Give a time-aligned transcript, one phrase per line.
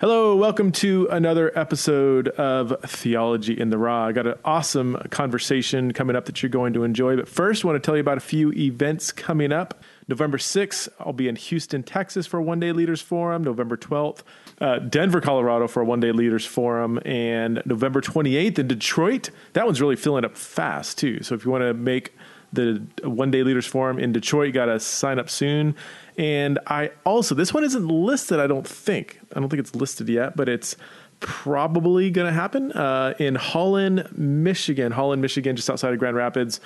[0.00, 4.06] Hello, welcome to another episode of Theology in the Raw.
[4.06, 7.16] I got an awesome conversation coming up that you're going to enjoy.
[7.16, 9.82] But first, I want to tell you about a few events coming up.
[10.08, 13.44] November 6th, I'll be in Houston, Texas for a one day leaders forum.
[13.44, 14.22] November 12th,
[14.58, 16.98] uh, Denver, Colorado for a one day leaders forum.
[17.04, 19.28] And November 28th in Detroit.
[19.52, 21.22] That one's really filling up fast, too.
[21.22, 22.16] So if you want to make
[22.52, 25.74] the one day leaders forum in Detroit, got to sign up soon.
[26.18, 29.20] And I also, this one isn't listed, I don't think.
[29.34, 30.76] I don't think it's listed yet, but it's
[31.20, 34.92] probably going to happen uh, in Holland, Michigan.
[34.92, 36.60] Holland, Michigan, just outside of Grand Rapids.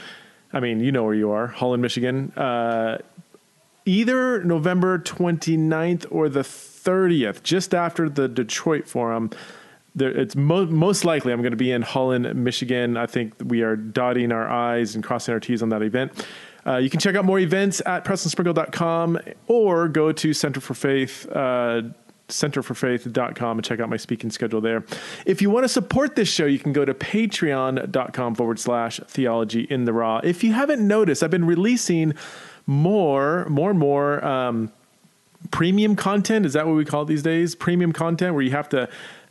[0.53, 2.33] I mean, you know where you are, Holland, Michigan.
[2.37, 2.99] Uh,
[3.85, 9.31] either November 29th or the 30th, just after the Detroit Forum.
[9.95, 12.97] There, it's mo- most likely I'm going to be in Holland, Michigan.
[12.97, 16.27] I think we are dotting our I's and crossing our T's on that event.
[16.67, 21.29] Uh, you can check out more events at PrestonSprinkle.com or go to Center for Faith.
[21.31, 21.83] Uh,
[22.29, 24.85] centerforfaith.com and check out my speaking schedule there.
[25.27, 29.63] If you want to support this show, you can go to patreon.com forward slash theology
[29.63, 30.21] in the raw.
[30.25, 32.15] If you haven't noticed, I've been releasing
[32.67, 34.73] more, more and more um,
[35.51, 36.47] premium content.
[36.47, 37.55] Is that what we call it these days?
[37.55, 38.89] Premium content where you have to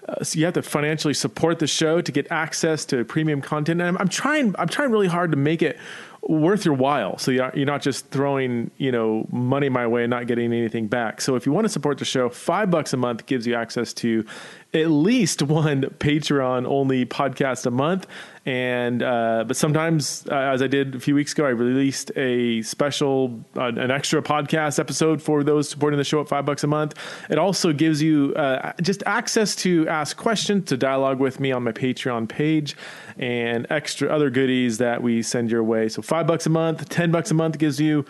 [0.07, 3.81] uh, so you have to financially support the show to get access to premium content.
[3.81, 5.77] And I'm, I'm, trying, I'm trying really hard to make it
[6.21, 7.17] worth your while.
[7.17, 10.87] So you're, you're not just throwing, you know, money my way and not getting anything
[10.87, 11.19] back.
[11.21, 13.93] So if you want to support the show, five bucks a month gives you access
[13.95, 14.25] to
[14.73, 18.07] at least one Patreon only podcast a month.
[18.45, 22.61] And uh, but sometimes, uh, as I did a few weeks ago, I released a
[22.61, 26.67] special, uh, an extra podcast episode for those supporting the show at five bucks a
[26.67, 26.93] month.
[27.29, 31.63] It also gives you uh, just access to ask questions, to dialogue with me on
[31.63, 32.75] my Patreon page,
[33.17, 35.87] and extra other goodies that we send your way.
[35.87, 38.05] So five bucks a month, ten bucks a month gives you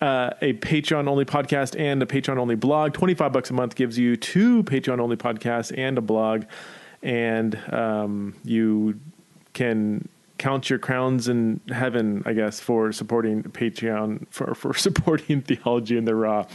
[0.00, 2.92] uh, a Patreon only podcast and a Patreon only blog.
[2.94, 6.44] 25 bucks a month gives you two Patreon only podcasts and a blog.
[7.02, 9.00] And um, you
[9.60, 10.08] can
[10.38, 16.06] count your crowns in heaven, I guess, for supporting Patreon, for, for supporting Theology in
[16.06, 16.46] the Raw.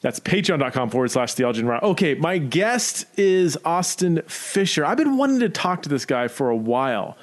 [0.00, 1.80] That's patreon.com forward slash theology the raw.
[1.82, 4.86] Okay, my guest is Austin Fischer.
[4.86, 7.16] I've been wanting to talk to this guy for a while.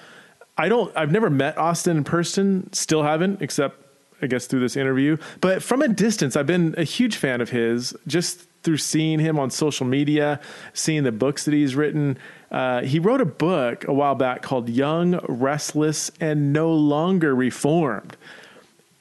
[0.58, 3.80] I don't, I've never met Austin in person, still haven't, except
[4.22, 5.16] I guess through this interview.
[5.40, 9.40] But from a distance, I've been a huge fan of his just through seeing him
[9.40, 10.42] on social media,
[10.74, 12.18] seeing the books that he's written.
[12.52, 18.18] Uh, he wrote a book a while back called Young, Restless, and No Longer Reformed.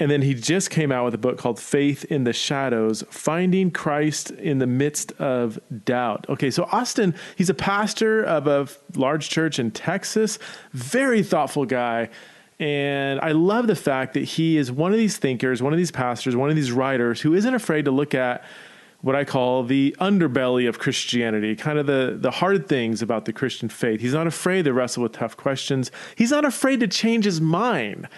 [0.00, 3.70] And then he just came out with a book called Faith in the Shadows Finding
[3.70, 6.26] Christ in the Midst of Doubt.
[6.28, 10.38] Okay, so Austin, he's a pastor of a large church in Texas,
[10.72, 12.10] very thoughtful guy.
[12.58, 15.90] And I love the fact that he is one of these thinkers, one of these
[15.90, 18.44] pastors, one of these writers who isn't afraid to look at
[19.04, 23.34] what I call the underbelly of Christianity, kind of the, the hard things about the
[23.34, 24.00] Christian faith.
[24.00, 25.90] He's not afraid to wrestle with tough questions.
[26.16, 28.08] He's not afraid to change his mind.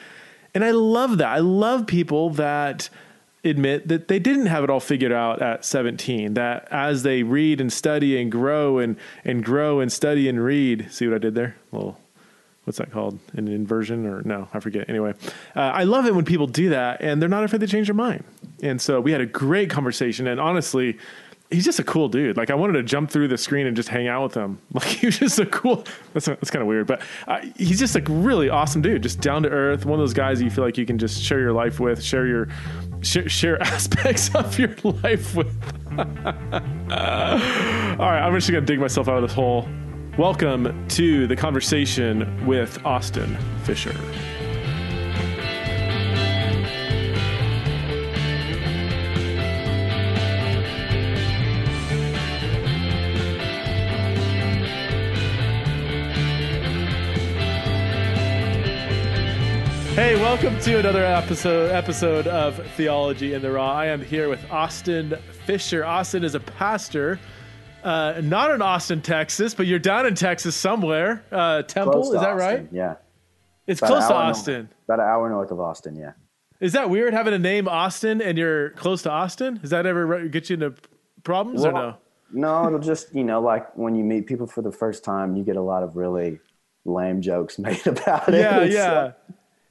[0.55, 1.27] And I love that.
[1.27, 2.89] I love people that
[3.43, 7.61] admit that they didn't have it all figured out at 17 that as they read
[7.61, 11.37] and study and grow and and grow and study and read see what i did
[11.37, 12.01] there a little
[12.65, 15.15] what's that called an inversion or no i forget anyway
[15.55, 17.95] uh, i love it when people do that and they're not afraid to change their
[17.95, 18.25] mind
[18.63, 20.99] and so we had a great conversation and honestly
[21.51, 22.37] he's just a cool dude.
[22.37, 24.59] Like i wanted to jump through the screen and just hang out with him.
[24.73, 27.95] Like he was just a cool that's, that's kind of weird but uh, he's just
[27.95, 30.77] like really awesome dude just down to earth one of those guys you feel like
[30.79, 32.49] you can just share your life with share your
[33.03, 35.47] share, share aspects of your life with.
[35.99, 35.99] All
[38.11, 39.69] right i'm just gonna dig myself out of this hole.
[40.19, 43.95] Welcome to the conversation with Austin Fischer.
[59.97, 63.73] Hey, welcome to another episode episode of Theology in the Raw.
[63.73, 65.87] I am here with Austin Fischer.
[65.87, 67.19] Austin is a pastor
[67.83, 71.25] uh, not in Austin, Texas, but you're down in Texas somewhere.
[71.33, 72.69] Uh, Temple, is that Austin, right?
[72.71, 72.97] Yeah.
[73.67, 74.55] It's about close to Austin.
[74.55, 76.13] North, about an hour north of Austin, yeah.
[76.61, 79.61] Is that weird having a name Austin and you're close to Austin?
[79.63, 80.75] Does that ever get you into
[81.23, 81.97] problems well, or no?
[82.35, 85.43] No, it'll just, you know, like when you meet people for the first time, you
[85.43, 86.39] get a lot of really
[86.85, 88.41] lame jokes made about it.
[88.41, 89.13] Yeah, yeah.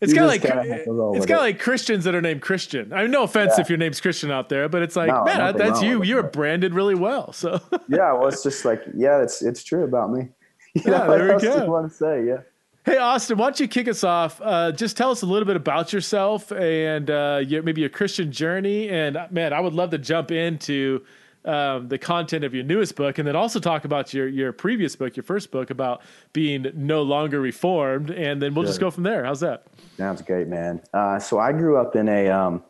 [0.01, 2.91] It's kind of like it's kind of like Christians that are named Christian.
[2.91, 3.61] I mean, no offense yeah.
[3.61, 6.03] if your name's Christian out there, but it's like, no, man, that's you.
[6.03, 7.31] You're branded really well.
[7.31, 10.29] So yeah, well, it's just like, yeah, it's it's true about me.
[10.75, 11.71] You yeah, know, there we go.
[11.71, 12.39] Want to say, yeah.
[12.83, 14.41] Hey Austin, why don't you kick us off?
[14.43, 18.29] Uh, just tell us a little bit about yourself and uh, your, maybe your Christian
[18.29, 18.89] journey.
[18.89, 21.05] And man, I would love to jump into
[21.45, 24.95] um, the content of your newest book, and then also talk about your your previous
[24.95, 26.01] book, your first book about
[26.33, 28.69] being no longer reformed, and then we'll Good.
[28.69, 29.25] just go from there.
[29.25, 29.67] How's that?
[29.97, 30.81] Sounds great, man.
[30.93, 32.29] Uh, so I grew up in a.
[32.29, 32.63] Um,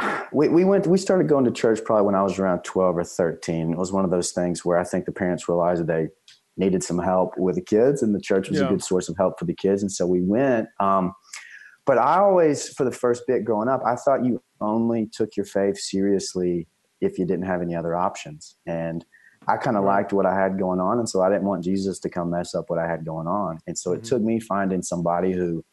[0.32, 3.04] we, we went we started going to church probably when I was around 12 or
[3.04, 3.72] 13.
[3.72, 6.08] It was one of those things where I think the parents realized that they
[6.58, 8.66] needed some help with the kids and the church was yeah.
[8.66, 11.12] a good source of help for the kids and so we went um,
[11.86, 15.46] but I always for the first bit growing up I thought you only took your
[15.46, 16.66] faith seriously
[17.00, 19.04] if you didn't have any other options and
[19.46, 21.98] I kind of liked what I had going on and so I didn't want Jesus
[22.00, 24.00] to come mess up what I had going on and so mm-hmm.
[24.00, 25.64] it took me finding somebody who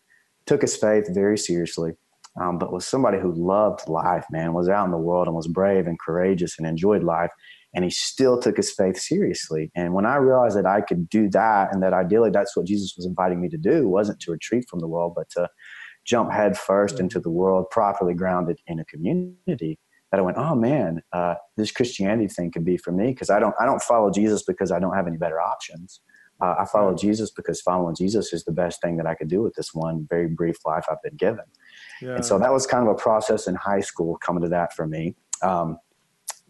[0.45, 1.93] took his faith very seriously
[2.39, 5.47] um, but was somebody who loved life, man, was out in the world and was
[5.47, 7.31] brave and courageous and enjoyed life.
[7.73, 9.71] And he still took his faith seriously.
[9.75, 12.93] And when I realized that I could do that and that ideally that's what Jesus
[12.95, 15.49] was inviting me to do, wasn't to retreat from the world, but to
[16.05, 19.79] jump head first into the world, properly grounded in a community,
[20.15, 23.39] that I went, oh man, uh, this Christianity thing could be for me because I
[23.39, 25.99] don't I don't follow Jesus because I don't have any better options.
[26.41, 29.41] Uh, I follow Jesus because following Jesus is the best thing that I could do
[29.41, 31.45] with this one very brief life I've been given.
[32.01, 32.15] Yeah.
[32.15, 34.87] And so that was kind of a process in high school coming to that for
[34.87, 35.15] me.
[35.41, 35.79] Um,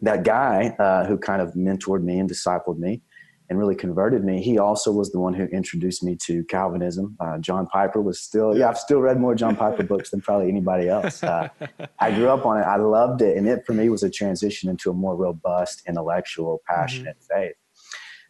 [0.02, 3.02] that guy uh, who kind of mentored me and discipled me
[3.48, 7.16] and really converted me, he also was the one who introduced me to Calvinism.
[7.20, 10.48] Uh, John Piper was still, yeah, I've still read more John Piper books than probably
[10.48, 11.22] anybody else.
[11.22, 11.48] Uh,
[11.98, 12.64] I grew up on it.
[12.64, 13.36] I loved it.
[13.36, 17.40] And it for me was a transition into a more robust, intellectual, passionate mm-hmm.
[17.40, 17.56] faith.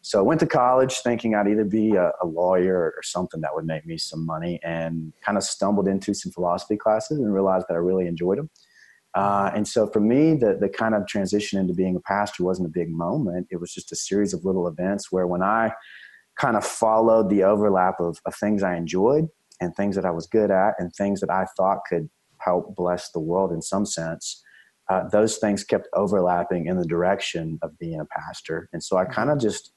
[0.02, 3.52] So I went to college thinking I'd either be a, a, lawyer or something that
[3.52, 7.66] would make me some money and kind of stumbled into some philosophy classes and realized
[7.68, 8.48] that I really enjoyed them.
[9.16, 12.68] Uh, and so for me, the, the kind of transition into being a pastor wasn't
[12.68, 13.46] a big moment.
[13.50, 15.72] It was just a series of little events where when I
[16.38, 19.28] kind of followed the overlap of, of things I enjoyed
[19.58, 22.10] and things that I was good at and things that I thought could
[22.40, 24.42] help bless the world in some sense,
[24.90, 28.68] uh, those things kept overlapping in the direction of being a pastor.
[28.74, 29.72] And so I kind of just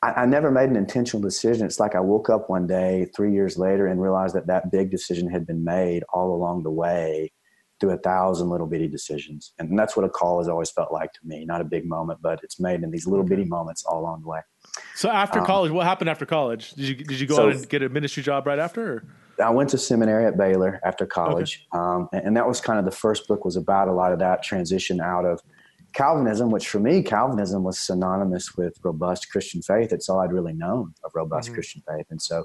[0.00, 1.66] I, I, never made an intentional decision.
[1.66, 4.92] It's like I woke up one day three years later and realized that that big
[4.92, 7.32] decision had been made all along the way
[7.80, 9.52] through a thousand little bitty decisions.
[9.58, 11.44] And that's what a call has always felt like to me.
[11.44, 14.28] Not a big moment, but it's made in these little bitty moments all along the
[14.28, 14.40] way.
[14.94, 16.72] So after um, college, what happened after college?
[16.72, 18.94] Did you did you go so, on and get a ministry job right after?
[18.94, 19.04] Or?
[19.44, 21.80] I went to seminary at Baylor after college, okay.
[21.80, 24.18] um, and, and, that was kind of the first book was about a lot of
[24.18, 25.40] that transition out of
[25.92, 29.92] Calvinism, which for me, Calvinism was synonymous with robust Christian faith.
[29.92, 31.54] It's all I'd really known of robust mm-hmm.
[31.54, 32.06] Christian faith.
[32.10, 32.44] And so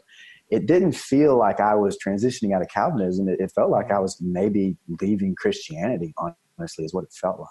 [0.54, 3.28] it didn't feel like I was transitioning out of Calvinism.
[3.28, 6.14] It, it, felt like I was maybe leaving Christianity,
[6.60, 7.50] honestly, is what it felt like.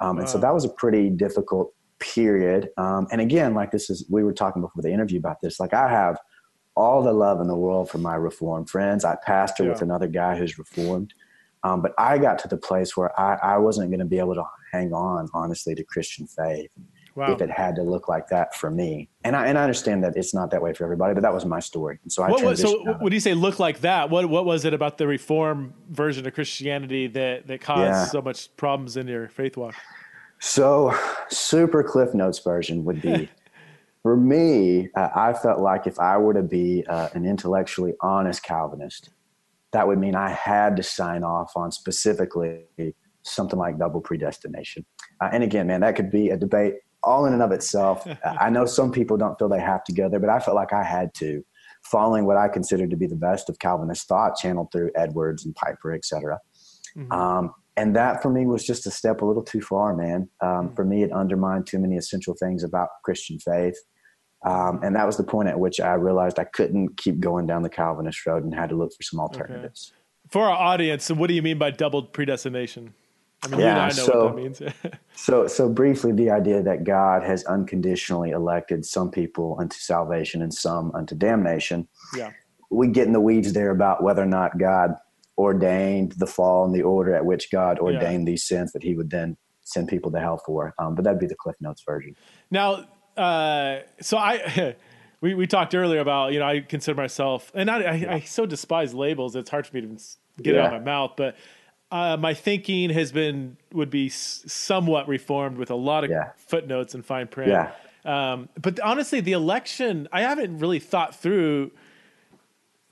[0.00, 0.20] Um, wow.
[0.20, 2.70] And so that was a pretty difficult period.
[2.76, 5.60] Um, and again, like this is, we were talking before the interview about this.
[5.60, 6.18] Like I have
[6.74, 9.04] all the love in the world for my Reformed friends.
[9.04, 9.70] I pastor yeah.
[9.70, 11.14] with another guy who's Reformed.
[11.62, 14.34] Um, but I got to the place where I, I wasn't going to be able
[14.34, 16.70] to hang on, honestly, to Christian faith
[17.14, 17.32] wow.
[17.32, 19.08] if it had to look like that for me.
[19.24, 21.44] And I and I understand that it's not that way for everybody, but that was
[21.44, 21.98] my story.
[22.02, 24.74] And so I what, so when you say look like that, what what was it
[24.74, 28.04] about the reform version of Christianity that that caused yeah.
[28.06, 29.74] so much problems in your faith walk?
[30.40, 30.96] So
[31.28, 33.28] super Cliff Notes version would be.
[34.02, 38.42] for me, uh, I felt like if I were to be uh, an intellectually honest
[38.42, 39.08] Calvinist,
[39.72, 42.66] that would mean I had to sign off on specifically
[43.22, 44.84] something like double predestination.
[45.20, 46.74] Uh, and again, man, that could be a debate
[47.04, 48.06] all in and of itself.
[48.40, 50.72] I know some people don't feel they have to go there, but I felt like
[50.72, 51.44] I had to,
[51.84, 55.54] following what I considered to be the best of Calvinist thought channeled through Edwards and
[55.54, 56.38] Piper, etc.
[56.96, 57.12] Mm-hmm.
[57.12, 60.28] Um, and that for me was just a step a little too far, man.
[60.40, 60.74] Um, mm-hmm.
[60.74, 63.76] For me, it undermined too many essential things about Christian faith.
[64.44, 67.62] Um, and that was the point at which I realized I couldn't keep going down
[67.62, 69.92] the Calvinist road and had to look for some alternatives.
[69.92, 70.00] Okay.
[70.30, 72.94] For our audience, what do you mean by double predestination?
[73.44, 74.62] I mean, yeah, you know so, what that means.
[75.14, 80.52] so, so briefly, the idea that God has unconditionally elected some people unto salvation and
[80.52, 81.86] some unto damnation.
[82.16, 82.30] Yeah.
[82.70, 84.94] We get in the weeds there about whether or not God
[85.36, 88.32] ordained the fall and the order at which God ordained yeah.
[88.32, 90.74] these sins that He would then send people to hell for.
[90.78, 92.16] Um, but that'd be the Cliff Notes version.
[92.50, 92.86] Now,
[93.16, 94.76] uh, so I.
[95.20, 98.44] We, we talked earlier about you know I consider myself and I, I, I so
[98.44, 99.88] despise labels it's hard for me to
[100.42, 100.60] get yeah.
[100.60, 101.36] it out of my mouth but
[101.94, 106.32] uh, my thinking has been would be somewhat reformed with a lot of yeah.
[106.36, 107.52] footnotes and fine print.
[107.52, 107.70] Yeah.
[108.04, 111.70] Um, but honestly, the election, I haven't really thought through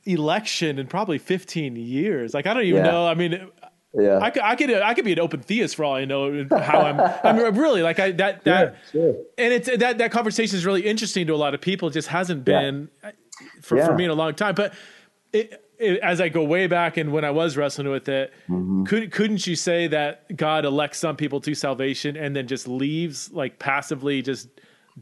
[0.04, 2.32] election in probably 15 years.
[2.32, 2.90] Like, I don't even yeah.
[2.92, 3.08] know.
[3.08, 3.48] I mean,
[3.92, 4.20] yeah.
[4.20, 6.82] I could, I could, I could be an open theist for all I know how
[6.82, 9.16] I'm, I mean, really like I, that, that, yeah, sure.
[9.36, 11.88] and it's, that, that conversation is really interesting to a lot of people.
[11.88, 12.88] It just hasn't been
[13.62, 14.74] for, for me in a long time, but
[15.32, 18.84] it, as I go way back and when I was wrestling with it, Mm-hmm.
[18.84, 23.30] could couldn't you say that God elects some people to salvation and then just leaves
[23.32, 24.48] like passively just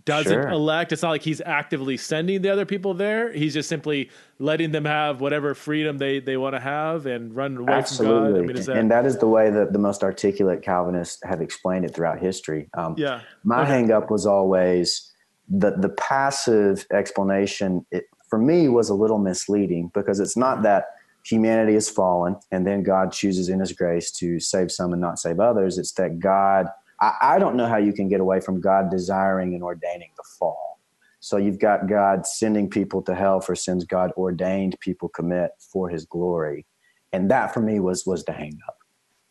[0.05, 0.49] doesn't Sure.
[0.51, 0.93] elect?
[0.93, 3.33] It's not like he's actively sending the other people there.
[3.33, 4.09] He's just simply
[4.39, 7.73] letting them have whatever freedom they they want to have and run away from God.
[7.73, 8.47] I Absolutely.
[8.47, 11.95] mean, that and that is the way that the most articulate Calvinists have explained it
[11.95, 12.69] throughout history.
[12.75, 13.21] Um, yeah?
[13.45, 13.71] my Okay.
[13.73, 15.11] hang up was always
[15.49, 20.87] the the passive explanation it, for me was a little misleading because it's not that
[21.25, 25.19] humanity has fallen and then God chooses in his grace to save some and not
[25.19, 25.77] save others.
[25.77, 26.67] It's that God
[27.01, 30.25] I, I don't know how you can get away from God desiring and ordaining the
[30.39, 30.81] fall.
[31.21, 35.89] So you've got God sending people to hell for sins God ordained people commit for
[35.89, 36.67] his glory.
[37.13, 38.79] And that for me was was the hang up.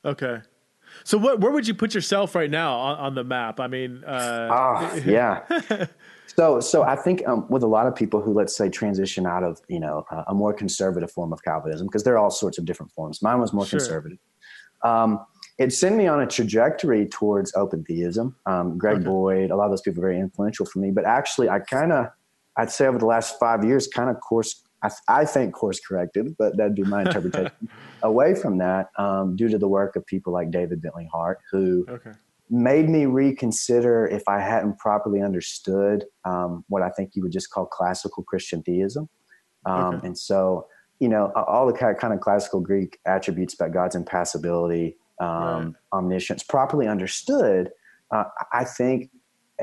[0.05, 0.41] Okay.
[1.03, 3.59] So what where would you put yourself right now on, on the map?
[3.59, 5.45] I mean, uh, Ah, yeah.
[6.35, 9.43] so, so I think um, with a lot of people who, let's say, transition out
[9.43, 12.57] of you know uh, a more conservative form of Calvinism, because there are all sorts
[12.57, 13.21] of different forms.
[13.21, 13.79] Mine was more Sure.
[13.79, 14.19] conservative.
[14.83, 15.25] Um,
[15.57, 18.35] it sent me on a trajectory towards open theism.
[18.45, 19.05] Um, Greg Okay.
[19.05, 20.89] Boyd, a lot of those people are very influential for me.
[20.89, 22.07] But actually, I kind of,
[22.55, 26.35] I'd say over the last five years, kind of course, I, I think course corrected,
[26.37, 27.51] but that'd be my interpretation.
[28.03, 31.85] Away from that, um, due to the work of people like David Bentley Hart, who
[31.89, 32.11] okay.
[32.49, 37.51] Made me reconsider if I hadn't properly understood um, what I think you would just
[37.51, 39.07] call classical Christian theism.
[39.65, 40.07] Um, Okay.
[40.07, 40.67] And so,
[40.99, 45.73] you know, all the kind of classical Greek attributes about God's impassibility, um, Right.
[45.93, 47.71] omniscience, properly understood,
[48.11, 49.11] uh, I think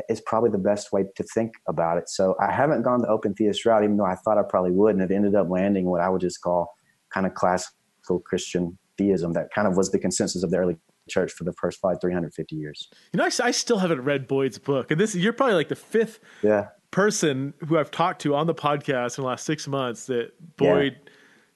[0.08, 2.08] is probably the best way to think about it.
[2.08, 4.92] So I haven't gone the open theist route, even though I thought I probably would,
[4.92, 6.74] and have ended up landing what I would just call
[7.12, 9.32] kind of classical Christian theism.
[9.32, 10.76] That kind of was the consensus of the early
[11.08, 12.88] church for the first five 350 years.
[13.12, 16.20] You know, I still haven't read Boyd's book, and this you're probably like the fifth
[16.42, 16.68] Yeah.
[16.90, 20.96] person who I've talked to on the podcast in the last six months that Boyd,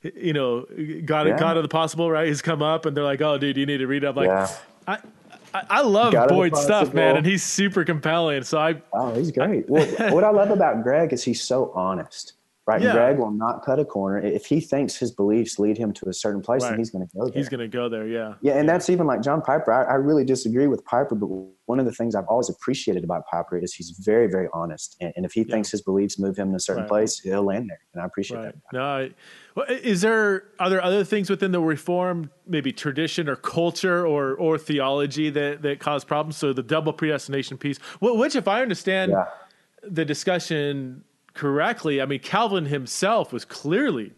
[0.03, 0.65] you know,
[1.05, 1.37] got Yeah.
[1.39, 2.27] God of the Possible right.
[2.27, 4.27] He's come up and they're like, "Oh, dude, you need to read it." I'm like,
[4.29, 4.49] Yeah.
[4.89, 4.95] I,
[5.55, 8.43] I I love God Boyd's stuff, man, and he's super compelling.
[8.45, 9.69] So I, Oh, he's great.
[9.69, 12.35] Well, what I love about Greg is he's so honest,
[12.71, 12.83] right?
[12.83, 12.93] Yeah.
[12.93, 14.19] Greg will not cut a corner.
[14.19, 16.71] If he thinks his beliefs lead him to a certain place, Right.
[16.71, 17.35] then he's going to go there.
[17.35, 18.07] he's gonna go there.
[18.07, 19.73] Yeah, yeah, and that's even like John Piper.
[19.73, 21.27] I, I really disagree with Piper, but
[21.67, 24.97] one of the things I've always appreciated about Piper is he's very, very honest.
[25.01, 26.89] And, and if he thinks his beliefs move him to a certain Right.
[26.89, 27.79] place, he'll land there.
[27.95, 28.55] And I appreciate right.
[28.55, 28.73] that.
[28.73, 29.11] No, I,
[29.57, 34.35] well, is there are there other things within the Reformed, maybe tradition or culture or
[34.35, 36.37] or theology that that cause problems?
[36.37, 39.27] So the double predestination piece, wh- which, if I understand Yeah.
[39.83, 44.13] the discussion correctly, I mean Calvin himself was clearly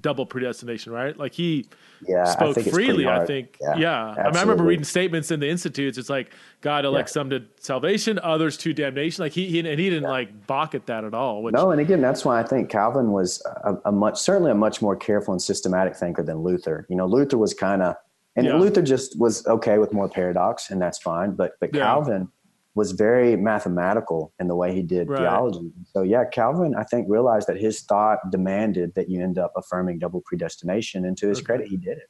[0.00, 1.16] double predestination, right?
[1.16, 1.66] Like he
[2.06, 2.24] Yeah.
[2.24, 3.06] Spoke pretty freely.
[3.06, 3.76] I think, yeah.
[3.76, 5.96] Yeah, I, mean, I remember reading statements in the institutes.
[5.98, 9.22] It's like God elects some to salvation, others to damnation.
[9.22, 11.44] Like he, he and he didn't like balk at that at all.
[11.44, 14.54] Which, No, and again, that's why I think Calvin was a, a much, certainly a
[14.56, 16.86] much more careful and systematic thinker than Luther.
[16.90, 17.94] You know, Luther was kind of,
[18.34, 18.56] and Yeah.
[18.56, 21.36] Luther just was okay with more paradox, and that's fine.
[21.36, 21.84] But but Yeah.
[21.84, 22.28] Calvin
[22.74, 25.18] was very mathematical in the way he did Right.
[25.18, 25.72] theology.
[25.92, 29.98] So yeah, Calvin, I think realized that his thought demanded that you end up affirming
[30.00, 31.44] double predestination, and to his Okay.
[31.46, 32.08] credit, he did it.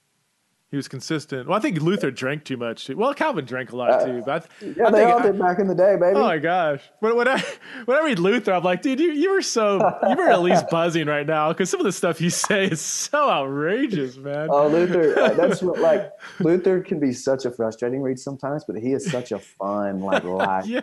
[0.75, 1.47] He was consistent.
[1.49, 2.87] Well, I think Luther drank too much.
[2.87, 2.97] Too.
[2.97, 4.23] Well, Calvin drank a lot Uh, too.
[4.27, 6.17] But I, Yeah, I they think all I- did back in the day, baby.
[6.17, 6.81] Oh my gosh!
[6.99, 7.39] When, when I
[7.85, 9.77] when I read Luther, I'm like, dude, you you were so
[10.09, 12.81] you were at least buzzing right now because some of the stuff you say is
[12.81, 14.49] so outrageous, man.
[14.51, 18.75] Oh, Luther, uh, that's what like Luther can be such a frustrating read sometimes, but
[18.77, 20.67] he is such a fun, like light.
[20.67, 20.81] yeah,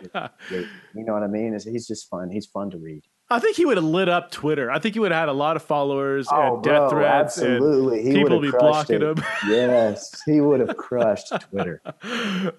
[0.50, 0.66] read.
[0.94, 1.52] You know what I mean?
[1.52, 2.30] He's just fun.
[2.30, 3.02] He's fun to read.
[3.32, 4.70] I think he would have lit up Twitter.
[4.70, 7.38] I think he would have had a lot of followers Oh, and death bro, threats.
[7.38, 8.02] and absolutely.
[8.02, 9.18] He people would be have crushed blocking it.
[9.18, 9.24] him.
[9.48, 11.80] yes, he would have crushed Twitter.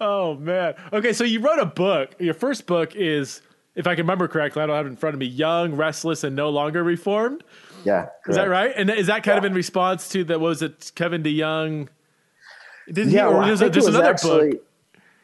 [0.01, 0.75] oh man.
[0.92, 2.15] Okay, so you wrote a book.
[2.20, 3.42] Your first book is,
[3.75, 5.25] if I can remember correctly, I don't have it in front of me.
[5.27, 7.44] Young, restless, and no longer reformed.
[7.86, 8.72] Yeah, Is that right?
[8.75, 11.89] And is that kind of in response to the what was it Kevin DeYoung?
[12.92, 14.65] Did he Yeah, or well, there's, there's another actually book?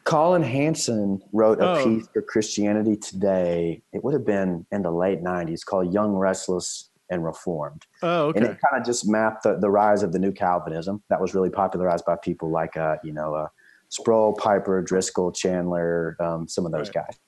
[0.04, 1.84] Collin Hansen wrote a Oh.
[1.84, 3.82] piece for Christianity Today.
[3.92, 8.38] It would have been in the late '90s called "Young, Restless, and Reformed." Oh, okay.
[8.38, 11.34] and it kind of just mapped the, the rise of the new Calvinism that was
[11.34, 13.48] really popularized by people like uh, you know uh,
[13.88, 17.06] Sproul, Piper, Driscoll, Chandler, um, some of those Right.
[17.06, 17.18] guys.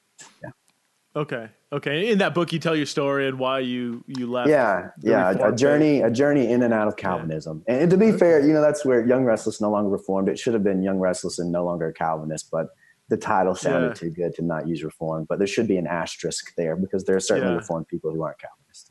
[1.14, 1.48] Okay.
[1.72, 2.10] Okay.
[2.10, 4.48] In that book, you tell your story and why you you left.
[4.48, 7.62] Yeah, yeah, a- journey, a journey in and out of Calvinism.
[7.68, 10.28] And, to be fair, you know that's where Young Restless no longer Reformed.
[10.28, 12.68] It should have been Young Restless and no longer a Calvinist, but
[13.08, 13.94] the title sounded Yeah.
[13.94, 15.28] too good to not use Reformed.
[15.28, 17.58] But there should be an asterisk there because there are certainly Yeah.
[17.58, 18.90] Reformed people who aren't Calvinists.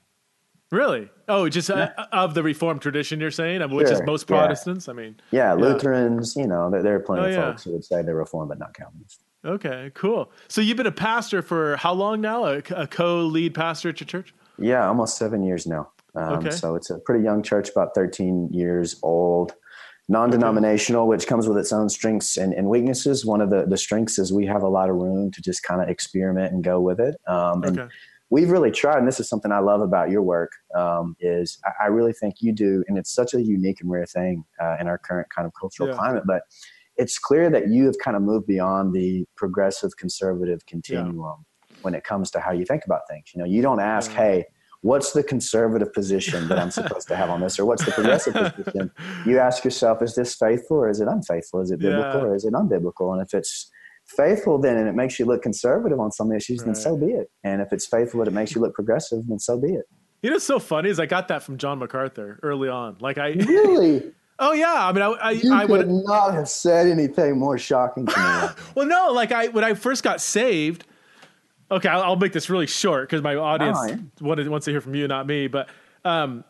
[0.72, 1.10] Really?
[1.28, 4.38] Oh, just uh, of the Reformed tradition, you're saying, which is Sure, most yeah.
[4.38, 4.88] Protestants.
[4.88, 5.54] I mean, Yeah, Yeah.
[5.54, 7.42] Lutherans, you know, there, there are plenty Oh, of yeah.
[7.52, 9.24] folks who would say they're Reformed but not Calvinist.
[9.46, 10.32] Okay, cool.
[10.48, 12.46] So you've been a pastor for how long now?
[12.46, 14.34] A, a co-lead pastor at your church?
[14.58, 15.92] Yeah, almost seven years now.
[16.16, 16.50] Um, Okay.
[16.50, 19.54] So it's a pretty young church, about 13 years old,
[20.10, 23.26] non-denominational, which comes with its own strengths and, and weaknesses.
[23.26, 25.82] One of the, the strengths is we have a lot of room to just kind
[25.82, 27.16] of experiment and go with it.
[27.28, 27.94] Um, and Okay.
[28.30, 31.86] we've really tried, and this is something I love about your work, um, is I,
[31.86, 34.88] I really think you do, and it's such a unique and rare thing uh, in
[34.88, 35.96] our current kind of cultural Yeah.
[35.96, 36.44] climate, but
[37.04, 41.46] it's clear that you have kind of moved beyond the progressive conservative continuum
[41.82, 43.26] when it comes to how you think about things.
[43.34, 44.18] You know, you don't ask, Yeah.
[44.24, 44.46] hey,
[44.82, 48.34] what's the conservative position that I'm supposed to have on this, or what's the progressive
[48.34, 48.92] position?
[49.26, 51.62] You ask yourself, is this faithful or is it unfaithful?
[51.62, 52.28] Is it biblical Yeah.
[52.28, 53.14] or is it unbiblical?
[53.14, 53.70] And if it's
[54.06, 57.28] faithful, then and it makes you look conservative on some issues, then so be it.
[57.44, 59.86] And if it's faithful and it makes you look progressive, then so be it.
[60.24, 62.98] You know, what's so funny is I got that from John MacArthur early on.
[63.00, 64.12] Like I, Really?
[64.42, 68.08] oh yeah, I mean, I, I, You I would, not have said anything more shocking
[68.08, 68.64] to me.
[68.76, 70.86] well, no, like I, when I first got saved,
[71.70, 73.98] okay, I'll, I'll make this really short because my audience Oh, yeah.
[74.20, 75.48] wanted, wants to hear from you, not me.
[75.48, 75.70] But,
[76.04, 76.44] um,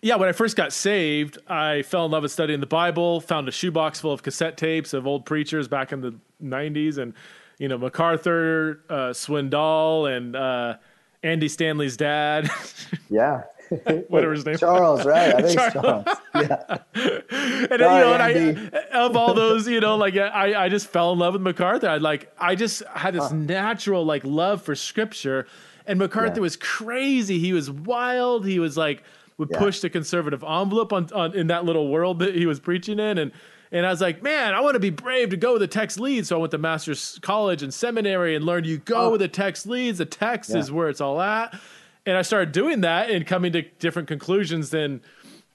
[0.00, 3.48] yeah, when I first got saved, I fell in love with studying the Bible, found
[3.48, 7.14] a shoebox full of cassette tapes of old preachers back in the 90s and,
[7.58, 10.76] you know, MacArthur, uh, Swindoll, and uh,
[11.22, 12.50] Andy Stanley's dad.
[13.10, 13.42] yeah.
[14.08, 14.60] Whatever his name- is.
[14.60, 15.34] Charles, right?
[15.34, 16.04] I think it's Charles.
[16.04, 16.18] Charles.
[16.34, 16.78] Yeah.
[16.94, 20.88] and you Sorry, know, and I of all those, you know, like I, I just
[20.88, 21.88] fell in love with MacArthur.
[21.88, 25.46] I like, I just had this natural like love for scripture,
[25.86, 26.40] and MacArthur Yeah.
[26.42, 27.38] was crazy.
[27.38, 28.46] He was wild.
[28.46, 29.02] He was like
[29.38, 29.58] would Yeah.
[29.58, 33.18] push the conservative envelope on, on in that little world that he was preaching in,
[33.18, 33.32] and
[33.72, 35.98] and I was like, man, I want to be brave to go with the text
[35.98, 36.28] leads.
[36.28, 39.08] So I went to master's college and seminary and learned you go Oh.
[39.10, 39.98] where the text leads.
[39.98, 40.58] The text Yeah.
[40.58, 41.58] is where it's all at.
[42.06, 45.00] And I started doing that and coming to different conclusions than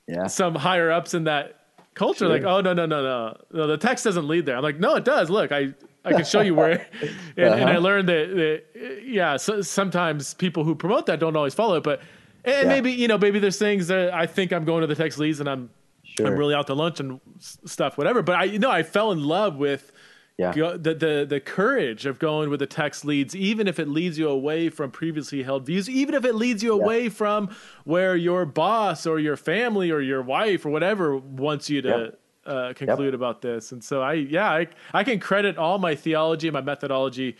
[0.08, 0.28] Yeah.
[0.28, 1.56] some higher ups in that
[1.94, 2.30] culture Sure.
[2.30, 4.96] like oh no no no no no the text doesn't lead there i'm like no
[4.96, 5.74] it does look i
[6.06, 6.88] i can show you where
[7.36, 7.80] and, and i Uh-huh.
[7.80, 12.00] learned that, that yeah so, sometimes people who promote that don't always follow it but
[12.46, 12.74] and Yeah.
[12.76, 15.42] maybe you know maybe there's things that i think i'm going to the text leads
[15.42, 15.70] and i'm
[16.04, 16.28] Sure.
[16.28, 17.20] i'm really out to lunch and
[17.66, 19.92] stuff whatever but i you know i fell in love with
[20.40, 20.54] Yeah.
[20.54, 24.18] go, the, the the courage of going with the text leads, even if it leads
[24.18, 26.84] you away from previously held views, even if it leads you Yeah.
[26.84, 27.50] away from
[27.84, 32.20] where your boss or your family or your wife or whatever wants you to Yep.
[32.46, 33.72] uh, conclude about this.
[33.74, 37.36] And so I, yeah, I, I can credit all my theology and my methodology,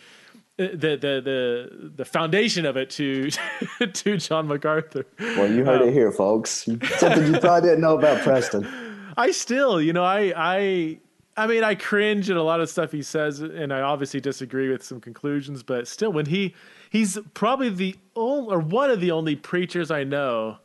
[0.58, 3.30] uh, the the the the foundation of it to
[4.00, 5.06] to John MacArthur.
[5.18, 6.50] Well, you heard it here, folks.
[6.98, 8.66] Something you probably didn't know about Preston.
[9.16, 10.98] I still, you know, I I
[11.40, 14.68] I mean, I cringe at a lot of stuff he says, and I obviously disagree
[14.70, 15.62] with some conclusions.
[15.62, 16.54] But still, when he
[16.90, 20.58] he's probably the only or one of the only preachers I know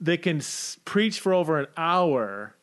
[0.00, 2.54] that can s- preach for over an hour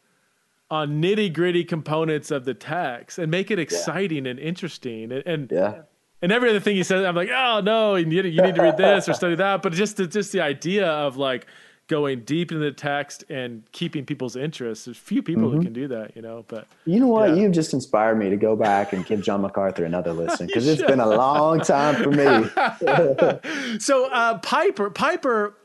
[0.69, 5.23] on nitty gritty components of the text and make it exciting and interesting and.
[5.25, 5.82] and Yeah.
[6.21, 8.62] and every other thing he says, I'm like, oh no, you need, you need to
[8.63, 9.62] read this or study that.
[9.62, 11.45] But just the, just the idea of like
[11.88, 14.86] going deep into the text and keeping people's interest.
[14.86, 16.45] There's few people who can do that, you know.
[16.47, 17.30] But You know what?
[17.30, 17.36] Yeah.
[17.36, 20.82] You've just inspired me to go back and give John MacArthur another listen because it's
[20.82, 23.78] been a long time for me.
[23.80, 25.56] so uh, Piper, Piper,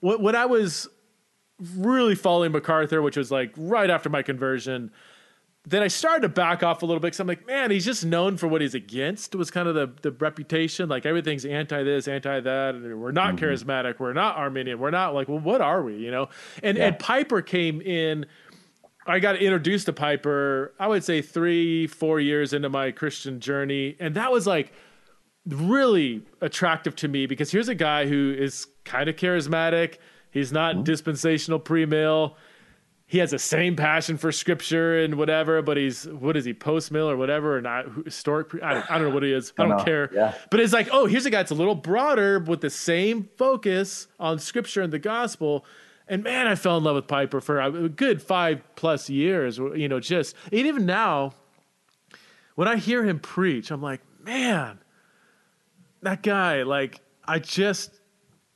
[0.00, 0.88] when I was
[1.76, 4.90] really following MacArthur, which was like right after my conversion,
[5.68, 8.04] then I started to back off a little bit because I'm like, man, he's just
[8.04, 9.34] known for what he's against.
[9.34, 12.76] Was kind of the the reputation, like everything's anti this, anti that.
[12.76, 13.44] And we're not mm-hmm.
[13.44, 15.96] charismatic, we're not Arminian, we're not like, well, what are we?
[15.96, 16.28] You know?
[16.62, 16.86] And Yeah.
[16.86, 18.26] and Piper came in.
[19.08, 23.96] I got introduced to Piper, I would say three, four years into my Christian journey,
[24.00, 24.72] and that was like
[25.46, 29.98] really attractive to me because here's a guy who is kind of charismatic.
[30.30, 30.84] He's not mm-hmm.
[30.84, 32.36] dispensational pre-mill.
[33.08, 36.90] He has the same passion for scripture and whatever, but he's what is he post
[36.90, 38.52] mill or whatever, or not historic?
[38.60, 39.52] I don't, I don't know what he is.
[39.56, 40.10] I don't care.
[40.12, 40.34] Yeah.
[40.50, 44.08] But it's like, oh, here's a guy that's a little broader with the same focus
[44.18, 45.64] on scripture and the gospel.
[46.08, 49.58] And man, I fell in love with Piper for a good five plus years.
[49.58, 51.32] You know, just and even now,
[52.56, 54.80] when I hear him preach, I'm like, man,
[56.02, 57.92] that guy, like, I just,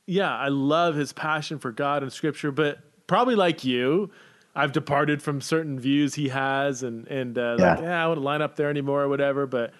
[0.06, 2.50] yeah, I love his passion for God and Scripture.
[2.50, 4.10] But probably like you,
[4.54, 7.82] I've departed from certain views he has, and and uh, like, Yeah.
[7.82, 9.46] yeah, I wouldn't line up there anymore or whatever.
[9.46, 9.72] But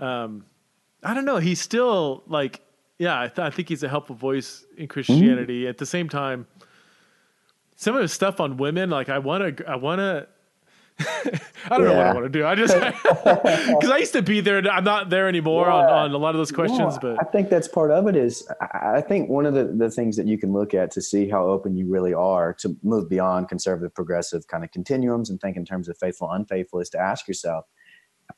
[0.00, 0.44] um,
[1.02, 1.36] I don't know.
[1.36, 2.60] He's still like,
[2.98, 5.68] yeah, I, th- I think he's a helpful voice in Christianity.
[5.68, 6.46] At the same time,
[7.76, 10.26] some of his stuff on women, like I want to, I want to.
[11.00, 12.46] I don't know what I want to do.
[12.46, 12.74] I just
[13.74, 14.58] because I used to be there.
[14.58, 15.94] and I'm not there anymore on, Yeah.
[15.94, 16.94] on a lot of those questions.
[16.94, 19.90] No, but I think that's part of it is I think one of the, the
[19.90, 23.08] things that you can look at to see how open you really are to move
[23.08, 26.98] beyond conservative progressive kind of continuums and think in terms of faithful unfaithful is to
[26.98, 27.64] ask yourself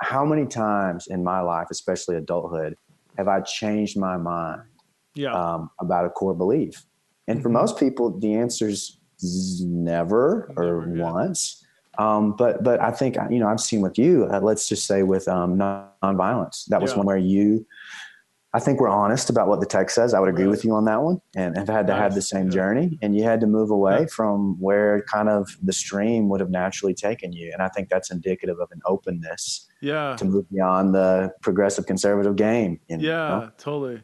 [0.02, 2.74] how many times in my life especially adulthood
[3.16, 4.62] have i changed my mind
[5.14, 6.84] yeah, um, about a core belief
[7.28, 8.98] And for most people, the answer is
[9.64, 11.12] never, or Never, yeah.
[11.12, 11.65] once.
[11.98, 14.24] Um, but but I think you know I've seen with you.
[14.30, 16.98] Uh, let's just say with um, non- nonviolence, that was Yeah.
[16.98, 17.66] one where you.
[18.54, 20.14] I think we're honest about what the text says.
[20.14, 22.46] I would agree with you on that one, and have had to have the same
[22.46, 22.52] Yeah.
[22.52, 22.98] journey.
[23.02, 24.06] And you had to move away Yeah.
[24.06, 27.50] from where kind of the stream would have naturally taken you.
[27.52, 30.16] And I think that's indicative of an openness Yeah.
[30.16, 32.80] to move beyond the progressive conservative game.
[32.88, 34.00] you Yeah, totally.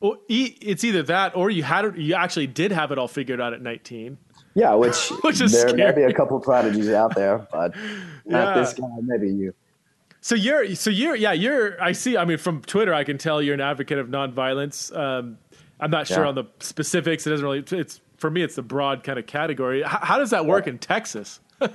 [0.00, 3.40] Well, it's either that or you had it, you actually did have it all figured
[3.40, 4.18] out at 19.
[4.56, 7.76] Yeah, which, Which is there may be a couple prodigies out there, but
[8.24, 8.60] not Yeah.
[8.62, 8.86] this guy.
[9.02, 9.54] Maybe you.
[10.22, 11.80] So you're, so you're, yeah, you're.
[11.80, 12.16] I see.
[12.16, 14.96] I mean, from Twitter, I can tell you're an advocate of nonviolence.
[14.96, 15.38] Um,
[15.78, 16.28] I'm not sure Yeah.
[16.30, 17.26] on the specifics.
[17.26, 17.62] It doesn't really.
[17.70, 18.42] It's for me.
[18.42, 19.82] It's the broad kind of category.
[19.82, 21.38] H- how does that work in Texas?
[21.60, 21.68] Are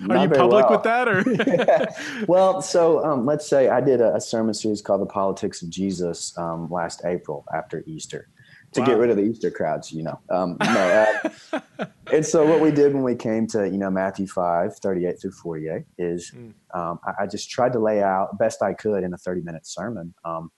[0.00, 0.72] Not you public well.
[0.72, 5.00] with that, or Well, so um, let's say I did a, a sermon series called
[5.02, 8.28] "The Politics of Jesus" um, last April after Easter
[8.72, 9.92] to get rid of the Easter crowds.
[9.92, 11.06] You know, um, no.
[11.52, 11.60] Uh,
[12.12, 15.20] and so what we did when we came to you know Matthew five thirty eight
[15.20, 16.52] through forty eight is Mm.
[16.74, 19.66] um, I, I just tried to lay out best I could in a thirty minute
[19.66, 20.14] sermon.
[20.24, 20.50] Um,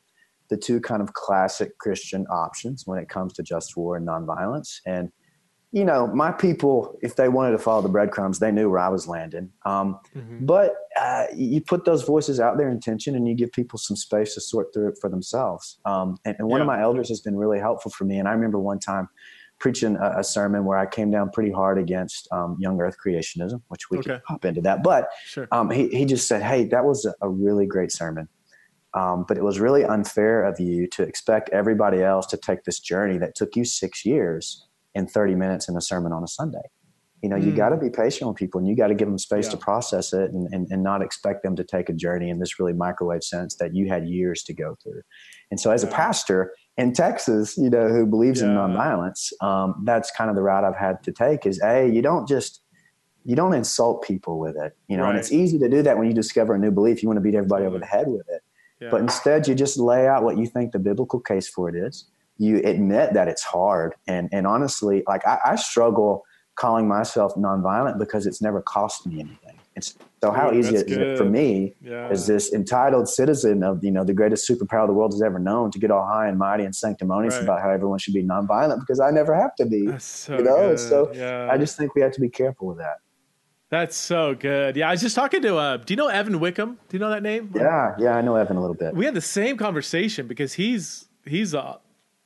[0.49, 4.81] the two kind of classic Christian options when it comes to just war and nonviolence.
[4.85, 5.13] And,
[5.73, 8.89] you know, my people, if they wanted to follow the breadcrumbs, they knew where I
[8.89, 9.53] was landing.
[9.65, 10.47] Um, Mhm.
[10.47, 13.97] but uh, you put those voices out there in tension and you give people some
[13.97, 15.79] space to sort through it for themselves.
[15.85, 18.19] Um, and, and one of my elders has been really helpful for me.
[18.19, 19.09] And I remember one time
[19.61, 23.63] preaching a, a sermon where I came down pretty hard against um, young earth creationism,
[23.69, 24.15] which we Okay.
[24.15, 24.83] could hop into that.
[24.83, 25.47] But sure?
[25.53, 28.29] um, he, he just said, Hey, that was a, a really great sermon.
[28.93, 32.81] Um, but it was really unfair of you to expect everybody else to take this
[32.81, 36.63] journey that took you six years in 30 minutes in a sermon on a Sunday.
[37.23, 37.57] You know, you Mm.
[37.57, 40.15] got to be patient with people and you got to give them space to process
[40.15, 43.23] it and, and, and not expect them to take a journey in this really microwave
[43.23, 45.03] sense that you had years to go through.
[45.51, 50.11] And so, as a pastor in Texas, you know, who believes in nonviolence, um, that's
[50.11, 52.63] kind of the route I've had to take is, A, you don't just
[53.25, 56.07] you don't insult people with it, you know, and it's easy to do that when
[56.09, 57.03] you discover a new belief.
[57.03, 58.41] You want to beat everybody over the head with it.
[58.81, 58.89] Yeah.
[58.91, 62.07] But instead, you just lay out what you think the biblical case for it is.
[62.41, 63.95] You admit that it's hard.
[64.09, 66.25] And, and honestly, like I, I struggle
[66.57, 69.57] calling myself nonviolent because it's never cost me anything.
[69.77, 72.09] It's so how Ooh, easy is it for me yeah.
[72.11, 75.71] as this entitled citizen of you know the greatest superpower the world has ever known
[75.71, 77.45] to get all high and mighty and sanctimonious Right.
[77.45, 79.87] about how everyone should be nonviolent because I never have to be.
[79.99, 80.81] So you know, good.
[80.81, 81.49] so yeah.
[81.51, 82.97] I just think we have to be careful with that.
[83.71, 84.77] That's so good.
[84.77, 85.57] Yeah, I was just talking to.
[85.57, 86.79] Uh, do you know Evan Wickham?
[86.89, 87.53] Do you know that name?
[87.55, 88.95] Yeah, yeah, I know Evan a little bit.
[88.95, 91.77] we had the same conversation because he's he's uh,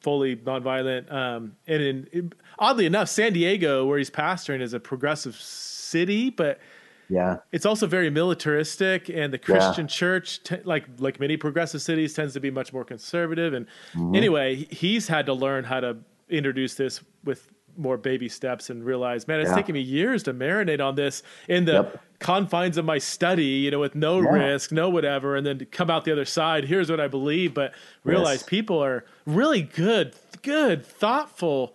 [0.05, 1.11] fully nonviolent.
[1.11, 6.61] Um, and in, oddly enough, San Diego, where he's pastoring, is a progressive city, but
[7.09, 9.09] Yeah, it's also very militaristic.
[9.09, 12.85] And the Christian church, t- like like many progressive cities, tends to be much more
[12.85, 13.55] conservative.
[13.55, 14.14] And Mm-hmm.
[14.14, 15.97] anyway, he's had to learn how to
[16.29, 17.40] introduce this with
[17.77, 19.57] more baby steps and realize, man, it's Yeah.
[19.57, 22.01] taken me years to marinate on this in the Yep.
[22.21, 24.31] confines of my study, you know, with no Yeah.
[24.33, 26.65] risk, no whatever, and then to come out the other side.
[26.65, 27.73] Here's what I believe, but
[28.05, 28.43] realize Yes.
[28.49, 31.75] people are really good, good, thoughtful,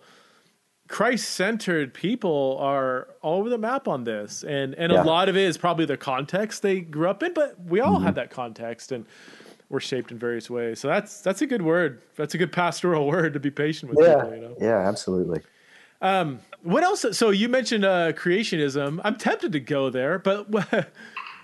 [0.88, 5.02] Christ-centered people are all over the map on this, and and Yeah.
[5.02, 7.94] a lot of it is probably the context they grew up in, but we all
[7.96, 8.04] Mm-hmm.
[8.06, 9.04] had that context and.
[9.68, 12.02] We're shaped in various ways, so that's that's a good word.
[12.16, 14.34] That's a good pastoral word to be patient with yeah, people.
[14.34, 15.42] You know, yeah, absolutely.
[16.00, 17.04] What else?
[17.12, 19.00] So you mentioned uh, creationism.
[19.04, 20.48] I'm tempted to go there, but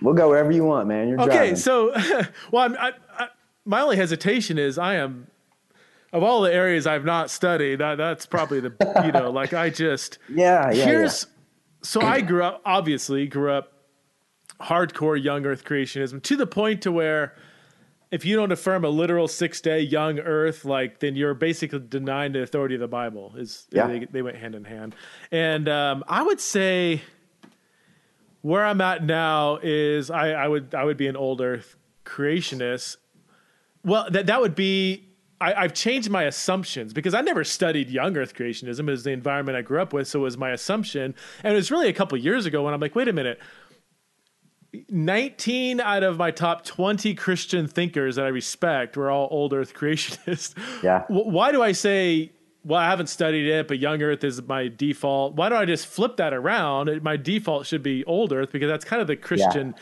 [0.01, 1.07] We'll go wherever you want, man.
[1.07, 1.33] You're driving.
[1.33, 1.55] Okay, driving.
[1.55, 1.93] so
[2.51, 3.27] well, I'm, I, I,
[3.65, 5.27] my only hesitation is I am
[6.13, 7.79] of all the areas I've not studied.
[7.79, 8.73] That, that's probably the
[9.05, 11.27] you know like I just yeah, yeah, here's
[11.81, 13.73] so I grew up obviously grew up
[14.61, 17.35] hardcore young Earth creationism to the point to where
[18.11, 22.31] if you don't affirm a literal six day young Earth, like then you're basically denying
[22.31, 23.33] the authority of the Bible.
[23.37, 23.87] Is Yeah.
[23.87, 24.95] they, they went hand in hand,
[25.31, 27.01] and um, I would say
[28.41, 32.97] where I'm at now is I, I would I would be an old Earth creationist.
[33.83, 35.03] Well, that that would be.
[35.39, 39.55] I, I've changed my assumptions because I never studied young Earth creationism as the environment
[39.55, 41.13] I grew up with, so it was my assumption.
[41.43, 43.39] And it was really a couple years ago when I'm like, wait a minute.
[44.89, 49.73] 19 out of my top 20 Christian thinkers that I respect were all old Earth
[49.75, 50.55] creationists.
[50.83, 51.03] Yeah.
[51.07, 52.31] Why do I say,
[52.63, 55.35] well, I haven't studied it, but young Earth is my default?
[55.35, 57.03] Why don't I just flip that around?
[57.03, 59.75] My default should be old Earth because that's kind of the Christian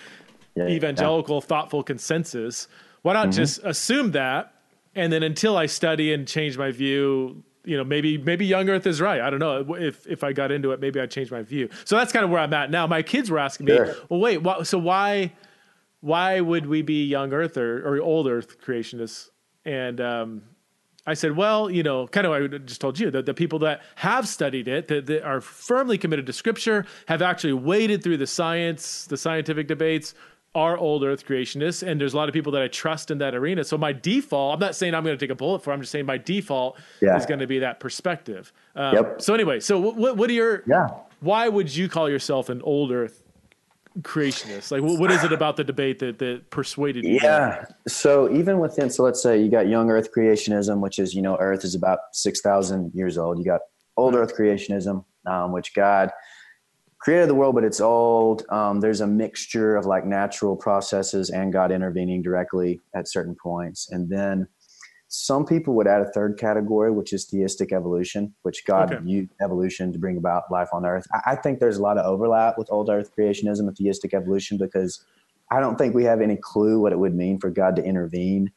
[0.56, 0.76] Yeah, yeah.
[0.76, 2.68] evangelical thoughtful consensus.
[3.02, 3.38] Why not mm-hmm.
[3.38, 4.56] just assume that
[4.96, 8.88] and then until I study and change my view, you know, maybe maybe young earth
[8.88, 9.21] is right.
[9.21, 9.75] I don't know.
[9.75, 11.69] If if I got into it, maybe I'd change my view.
[11.84, 12.88] So that's kind of where I'm at now.
[12.88, 13.95] My kids were asking me, Sure.
[14.10, 15.34] "Well, wait, why, so why
[16.01, 19.30] why would we be young earth or, or old earth creationists?"
[19.65, 20.43] And um
[21.08, 23.84] I said, well, you know, kind of I just told you that the people that
[23.95, 28.25] have studied it, that, that, are firmly committed to Scripture, have actually waded through the
[28.25, 30.15] science, the scientific debates,
[30.56, 33.36] are old Earth creationists, and there's a lot of people that I trust in that
[33.36, 33.63] arena.
[33.63, 35.74] So my default, I'm not saying I'm going to take a bullet for.
[35.74, 37.18] I'm just saying my default yeah.
[37.18, 38.54] is going to be that perspective.
[38.76, 39.22] Um, yep.
[39.22, 40.63] So anyway, so what, what are your?
[40.65, 40.88] Yeah.
[41.20, 43.22] Why would you call yourself an old Earth
[44.02, 44.72] creationists?
[44.72, 47.20] Like, what is it about the debate that that persuaded you?
[47.22, 47.65] Yeah.
[47.88, 51.38] So even within, so let's say you got young Earth creationism, which is you know
[51.38, 53.38] Earth is about six thousand years old.
[53.39, 53.62] You got
[53.98, 56.12] old Earth creationism, um, which God
[57.06, 58.44] created the world, but it's old.
[58.50, 63.91] Um, there's a mixture of like natural processes and God intervening directly at certain points,
[63.91, 64.48] and then
[65.08, 69.06] some people would add a third category, which is theistic evolution, which God okay.
[69.06, 71.06] used evolution to bring about life on earth.
[71.13, 74.58] I, I think there's a lot of overlap with old earth creationism and theistic evolution
[74.58, 75.06] because
[75.52, 78.52] I don't think we have any clue what it would mean for God to intervene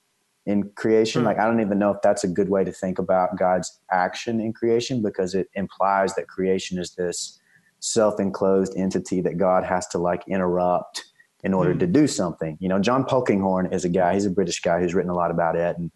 [0.46, 1.20] in creation.
[1.20, 1.26] Hmm.
[1.26, 4.40] Like, I don't even know if that's a good way to think about God's action
[4.40, 7.37] in creation because it implies that creation is this
[7.80, 11.04] self enclosed entity that God has to like interrupt
[11.44, 11.78] in order mm.
[11.80, 12.56] to do something.
[12.60, 15.30] You know, John Polkinghorne is a guy, he's a British guy who's written a lot
[15.30, 15.76] about it.
[15.76, 15.90] And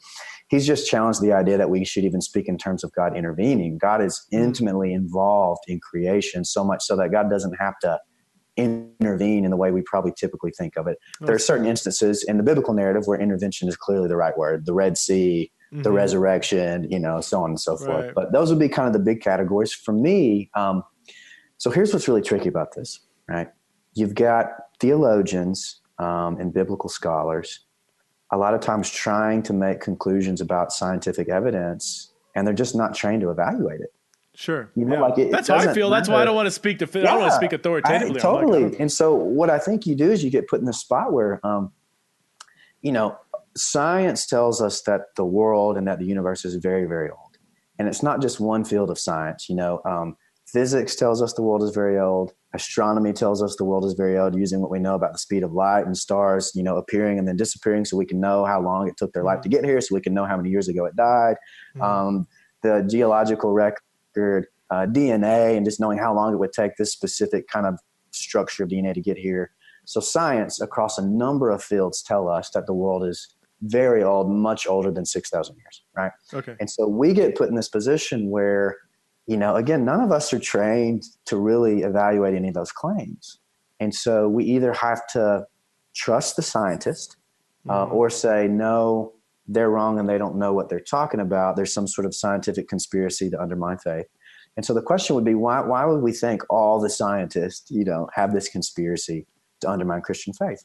[0.49, 3.79] he's just challenged the idea that we should even speak in terms of God intervening.
[3.79, 4.39] God is mm.
[4.39, 7.99] intimately involved in creation so much so that God doesn't have to
[8.57, 10.99] intervene in the way we probably typically think of it.
[11.21, 14.67] There are certain instances in the biblical narrative where intervention is clearly the right word,
[14.67, 15.83] the Red Sea, mm-hmm.
[15.83, 18.07] the resurrection, you know, so on and so forth.
[18.07, 18.15] Right.
[18.15, 19.73] But those would be kind of the big categories.
[19.73, 20.83] For me, um,
[21.63, 22.99] so here's what's really tricky about this,
[23.29, 23.49] right?
[23.95, 24.47] You've got
[24.81, 27.61] theologians um, and biblical scholars
[28.33, 32.97] a lot of times trying to make conclusions about scientific evidence and they're just not
[32.97, 33.95] trained to evaluate it.
[34.35, 34.73] Sure.
[34.75, 35.01] You know, yeah.
[35.03, 35.89] like it, That's it how I feel.
[35.89, 36.01] Matter.
[36.01, 38.17] That's why I don't want to speak to, yeah, I don't want to speak authoritatively.
[38.17, 38.77] I, totally.
[38.81, 41.39] and so what I think you do is you get put in the spot where,
[41.47, 41.71] um,
[42.81, 43.17] you know,
[43.57, 47.39] science tells us that the world and that the universe is very, very old.
[47.79, 50.17] And it's not just one field of science, you know, um,
[50.53, 52.35] physics tells us the world is very old.
[52.53, 55.43] Astronomy tells us the world is very old using what we know about the speed
[55.43, 58.61] of light and stars you know appearing and then disappearing so we can know how
[58.61, 60.69] long it took their life to get here so we can know how many years
[60.69, 61.37] ago it died.
[61.77, 61.83] Mm-hmm.
[61.83, 62.27] um,
[62.63, 67.49] the geological record uh, dna and just knowing how long it would take this specific
[67.49, 67.79] kind of
[68.11, 69.53] structure of dna to get here.
[69.85, 74.31] So science across a number of fields tell us that the world is very old
[74.31, 76.13] much older than 6000 years right?
[76.35, 76.57] Okay.
[76.61, 78.77] And so we get put in this position where
[79.27, 83.39] you know, again, none of us are trained to really evaluate any of those claims.
[83.81, 85.47] And so we either have to
[85.95, 87.17] trust the scientist
[87.69, 87.95] uh, mm-hmm.
[87.95, 89.13] or say, no,
[89.47, 91.57] they're wrong and they don't know what they're talking about.
[91.57, 94.07] There's some sort of scientific conspiracy to undermine faith.
[94.57, 97.85] And so the question would be, why, why would we think all the scientists, you
[97.85, 99.27] know, have this conspiracy
[99.61, 100.65] to undermine Christian faith?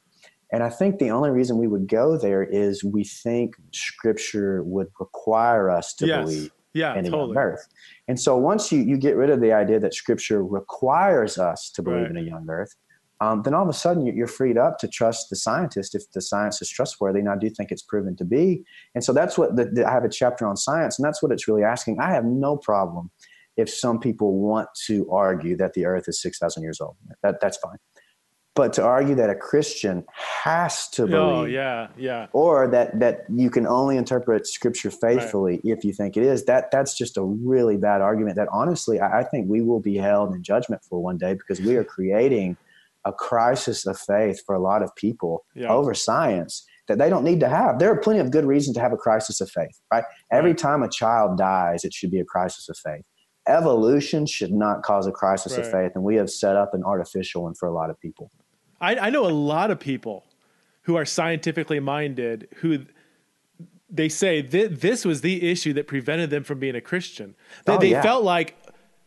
[0.52, 4.88] And I think the only reason we would go there is we think scripture would
[5.00, 6.22] require us to yes.
[6.22, 7.34] believe yeah, in totally.
[7.34, 7.68] young earth.
[8.08, 11.82] And so once you, you get rid of the idea that scripture requires us to
[11.82, 12.12] believe right.
[12.12, 12.76] in a young earth,
[13.20, 16.22] um, then all of a sudden you're freed up to trust the scientist if the
[16.22, 17.20] science is trustworthy.
[17.20, 18.64] And I do think it's proven to be.
[18.94, 21.32] And so that's what the, the, I have a chapter on science, and that's what
[21.32, 22.00] it's really asking.
[22.00, 23.10] I have no problem
[23.56, 26.96] if some people want to argue that the earth is 6,000 years old.
[27.24, 27.78] That, that's fine.
[28.58, 30.04] But to argue that a Christian
[30.44, 34.92] has to oh, believe, oh, yeah, yeah, or that that you can only interpret Scripture
[34.92, 35.78] faithfully right.
[35.78, 38.36] if you think it is, that that's just a really bad argument.
[38.36, 41.62] That honestly, I, I think we will be held in judgment for one day because
[41.62, 42.58] we are creating
[43.06, 45.72] a crisis of faith for a lot of people yeah.
[45.72, 47.80] over science that they don't need to have.
[47.80, 50.04] There are plenty of good reasons to have a crisis of faith, right?
[50.32, 50.58] Every right.
[50.58, 53.04] time a child dies, it should be a crisis of faith.
[53.48, 55.66] Evolution should not cause a crisis right.
[55.66, 58.30] of faith, and we have set up an artificial one for a lot of people.
[58.80, 60.26] I, I know a lot of people
[60.84, 62.86] who are scientifically minded who
[63.90, 67.36] they say th- this was the issue that prevented them from being a Christian.
[67.66, 68.02] They, oh, they yeah.
[68.02, 68.56] felt like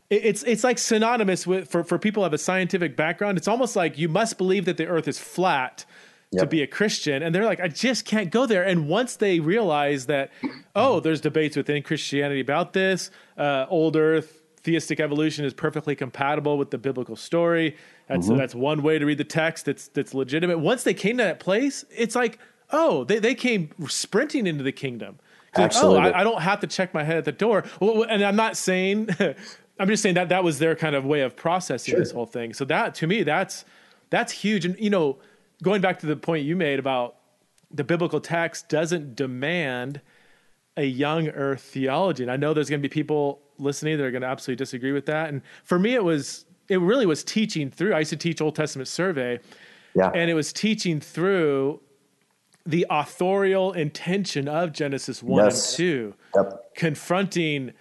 [0.09, 3.39] it's it's like synonymous with for, for people who have a scientific background.
[3.39, 5.85] It's almost like you must believe that the earth is flat
[6.31, 6.43] yep.
[6.43, 7.23] to be a Christian.
[7.23, 8.63] And they're like, I just can't go there.
[8.63, 10.31] And once they realize that,
[10.75, 16.59] oh, there's debates within Christianity about this, uh, old earth, theistic evolution is perfectly compatible
[16.59, 17.77] with the biblical story.
[18.11, 18.39] That's mm-hmm.
[18.39, 19.67] that's one way to read the text.
[19.67, 20.59] That's that's legitimate.
[20.59, 22.41] Once they came to that place, it's like,
[22.73, 25.21] oh, they, they came sprinting into the kingdom.
[25.55, 25.99] Absolutely.
[25.99, 27.65] Like, oh, I, I, don't have to check my head at the door.
[27.81, 29.11] Well, and I'm not saying,
[29.79, 32.01] I'm just saying that that was their kind of way of processing sure.
[32.01, 32.53] this whole thing.
[32.53, 33.65] So that to me, that's
[34.11, 34.65] that's huge.
[34.65, 35.19] And you know,
[35.63, 37.15] going back to the point you made about
[37.71, 40.01] the biblical text doesn't demand
[40.77, 42.25] a young earth theology.
[42.25, 44.91] And I know there's going to be people listening that are going to absolutely disagree
[44.91, 45.29] with that.
[45.29, 47.93] And for me, it was it really was teaching through.
[47.93, 49.41] I used to teach Old Testament survey,
[49.95, 50.11] yeah.
[50.15, 51.81] and it was teaching through
[52.65, 55.71] the authorial intention of Genesis 1 Yes.
[55.73, 56.75] and 2, Yep.
[56.77, 57.73] confronting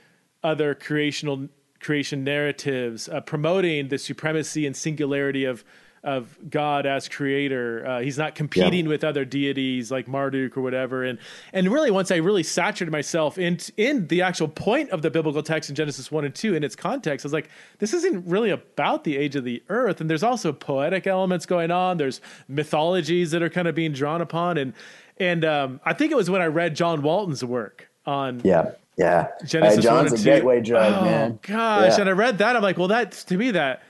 [0.43, 1.47] other creational
[1.79, 5.63] creation narratives, uh, promoting the supremacy and singularity of
[6.03, 7.85] of God as creator.
[7.85, 11.03] Uh, he's not competing with other deities like Marduk or whatever.
[11.03, 11.19] And
[11.53, 15.43] and really, once I really saturated myself in in the actual point of the biblical
[15.43, 18.49] text in Genesis one and two in its context, I was like, this isn't really
[18.49, 20.01] about the age of the earth.
[20.01, 21.97] And there's also poetic elements going on.
[21.97, 24.57] There's mythologies that are kind of being drawn upon.
[24.57, 24.73] And
[25.17, 28.71] and um, I think it was when I read John Walton's work on Yeah.
[28.97, 29.27] Yeah.
[29.45, 30.23] Genesis John's one a and two.
[30.23, 31.39] gateway drug, oh, man.
[31.41, 31.93] gosh!
[31.93, 32.01] Yeah.
[32.01, 32.57] And I read that.
[32.57, 33.81] I'm like, well, that to me that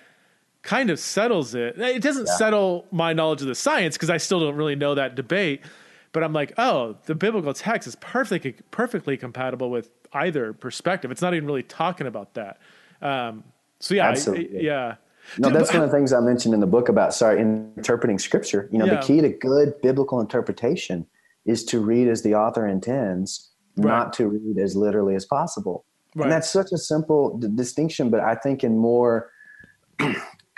[0.62, 1.80] kind of settles it.
[1.80, 2.36] It doesn't Yeah.
[2.36, 5.62] settle my knowledge of the science because I still don't really know that debate.
[6.12, 11.12] But I'm like, oh, the biblical text is perfectly perfectly compatible with either perspective.
[11.12, 12.60] It's not even really talking about that.
[13.02, 13.44] Um,
[13.80, 14.66] so yeah, I- Absolutely.
[14.66, 14.96] yeah.
[15.38, 18.68] No, that's one of the things I mentioned in the book about sorry interpreting scripture.
[18.72, 18.96] You know, Yeah.
[18.96, 21.06] the key to good biblical interpretation
[21.46, 23.86] is to read as the author intends, Right.
[23.92, 25.86] not to read as literally as possible.
[26.16, 26.24] Right.
[26.24, 29.30] And that's such a simple d- distinction, but I think in more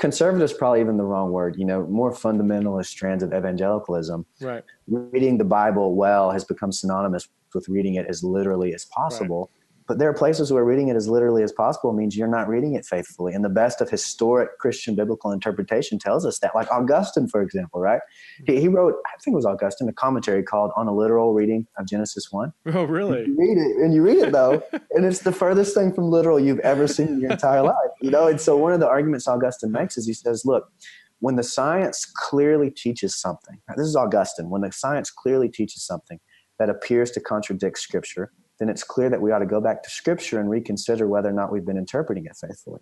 [0.02, 1.56] conservative is probably even the wrong word.
[1.58, 4.64] You know, more fundamentalist strands of evangelicalism, right.
[4.88, 9.50] reading the Bible well has become synonymous with reading it as literally as possible.
[9.88, 12.76] But there are places where reading it as literally as possible means you're not reading
[12.76, 13.34] it faithfully.
[13.34, 16.56] And the best of historic Christian biblical interpretation tells us that.
[16.56, 18.02] Like Augustine, for example, right?
[18.40, 18.54] Hmm.
[18.54, 21.68] He, he wrote, I think it was Augustine, a commentary called On a Literal Reading
[21.78, 22.54] of Genesis 1.
[22.74, 23.26] Oh, really?
[23.26, 26.40] You read it, and you read it though, and it's the furthest thing from literal
[26.40, 27.76] you've ever seen in your entire life.
[28.02, 30.72] You know, and so one of the arguments Augustine makes is he says, look,
[31.20, 36.20] when the science clearly teaches something, this is Augustine, when the science clearly teaches something
[36.58, 39.90] that appears to contradict Scripture, then it's clear that we ought to go back to
[39.90, 42.80] Scripture and reconsider whether or not we've been interpreting it faithfully.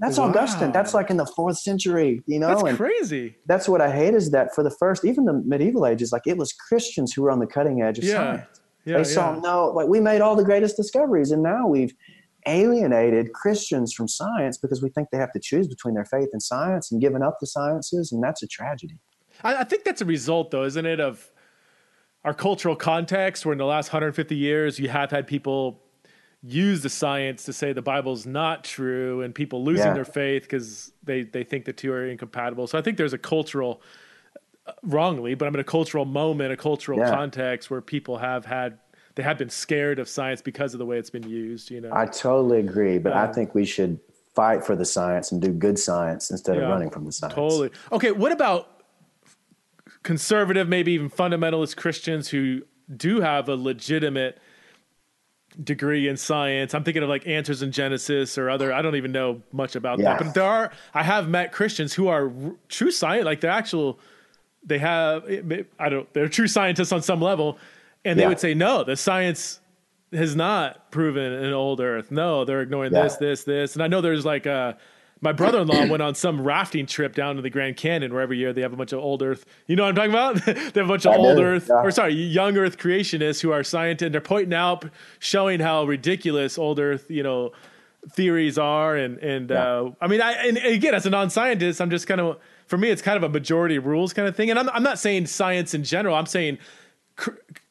[0.00, 0.28] That's Wow.
[0.28, 0.70] Augustine.
[0.72, 2.48] That's like in the fourth century, you know.
[2.48, 3.36] That's and crazy.
[3.46, 6.36] that's what I hate is that for the first, even the medieval ages, like it
[6.36, 8.12] was Christians who were on the cutting edge of Yeah.
[8.36, 8.98] science Yeah.
[8.98, 11.94] they saw no like we made all the greatest discoveries and now we've
[12.46, 16.42] alienated christians from science because we think they have to choose between their faith and
[16.42, 18.98] science and giving up the sciences and that's a tragedy
[19.42, 21.28] I, I think that's a result, though, isn't it, of
[22.24, 25.80] our cultural context, where in the last 150 years you have had people
[26.42, 29.92] use the science to say the Bible's not true, and people losing Yeah.
[29.94, 32.66] their faith because they they think the two are incompatible.
[32.66, 33.80] So I think there's a cultural,
[34.66, 37.10] uh, wrongly, but I'm in a cultural moment, a cultural Yeah.
[37.10, 38.78] context where people have had
[39.16, 41.70] they have been scared of science because of the way it's been used.
[41.70, 44.00] You know, i totally agree but i Um, think we should
[44.34, 46.64] fight for the science and do good science instead Yeah.
[46.64, 47.70] of running from the science Totally.
[47.92, 48.73] Okay, what about
[50.04, 52.62] conservative, maybe even fundamentalist Christians who
[52.96, 54.38] do have a legitimate
[55.62, 56.74] degree in science?
[56.74, 58.72] I'm thinking of like Answers in Genesis or other.
[58.72, 60.16] I don't even know much about Yeah.
[60.16, 60.70] that, but there are.
[60.94, 63.98] I have met Christians who are r- true science, like they're actual.
[64.64, 65.24] They have.
[65.78, 66.12] I don't.
[66.14, 67.58] They're true scientists on some level,
[68.04, 68.84] and they would say no.
[68.84, 69.60] The science
[70.12, 72.10] has not proven an old Earth.
[72.12, 73.02] No, they're ignoring Yeah.
[73.02, 73.74] this, this, this.
[73.74, 74.74] And I know there's like uh
[75.24, 78.52] my brother-in-law went on some rafting trip down to the Grand Canyon where every year
[78.52, 79.44] they have a bunch of old Earth.
[79.66, 80.44] You know what I'm talking about?
[80.74, 81.82] they have a bunch of I old do, Earth, yeah.
[81.82, 84.02] or sorry, young Earth creationists who are scientists.
[84.02, 84.84] And they're pointing out,
[85.18, 87.52] showing how ridiculous old Earth, you know,
[88.12, 88.96] theories are.
[88.96, 89.64] And and Yeah.
[89.64, 92.90] uh, I mean, I and again, as a non-scientist, I'm just kind of for me,
[92.90, 94.50] it's kind of a majority rules kind of thing.
[94.50, 96.14] And I'm I'm not saying science in general.
[96.14, 96.58] I'm saying,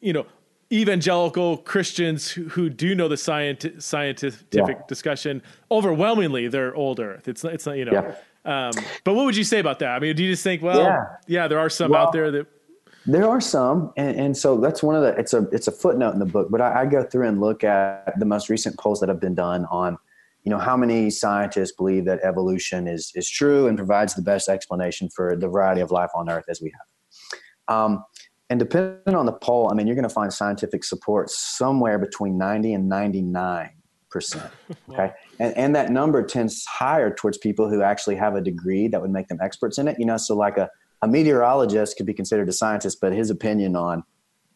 [0.01, 0.25] you know.
[0.73, 4.65] Evangelical Christians who, who do know the scient- scientific Yeah.
[4.87, 7.27] discussion overwhelmingly they're old Earth.
[7.27, 8.15] It's not, it's not you know.
[8.45, 8.71] Um,
[9.03, 9.89] but what would you say about that?
[9.89, 11.47] I mean, do you just think, well, yeah, Yeah.
[11.47, 12.47] there are some Well, out there that
[13.05, 15.09] There are some, and, and so that's one of the.
[15.19, 17.63] It's a it's a footnote in the book, but I, I go through and look
[17.63, 19.97] at the most recent polls that have been done on,
[20.43, 24.47] you know, how many scientists believe that evolution is is true and provides the best
[24.49, 26.87] explanation for the variety of life on Earth as we have.
[27.75, 28.03] Um,
[28.53, 32.37] and depending on the poll, I mean, you're going to find scientific support somewhere between
[32.37, 33.71] ninety and ninety nine
[34.11, 34.51] percent.
[34.91, 39.01] Okay, and and that number tends higher towards people who actually have a degree that
[39.01, 39.97] would make them experts in it.
[39.97, 40.69] You know, so like a
[41.01, 44.03] a meteorologist could be considered a scientist, but his opinion on,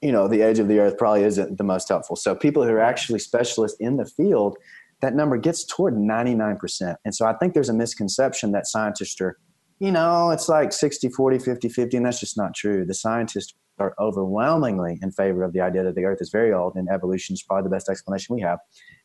[0.04, 2.16] you know, the age of the earth probably isn't the most helpful.
[2.16, 4.58] So people who are actually specialists in the field,
[5.02, 6.98] that number gets toward 99%.
[7.04, 9.38] And so I think there's a misconception that scientists are,
[9.80, 12.86] you know, it's like 60, 40, 50, 50, and that's just not true.
[12.86, 16.76] The scientists are overwhelmingly in favor of the idea that the earth is very old
[16.76, 18.60] and evolution is probably the best explanation we have.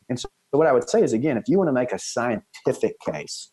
[0.09, 2.99] And so what I would say is, again, if you want to make a scientific
[2.99, 3.51] case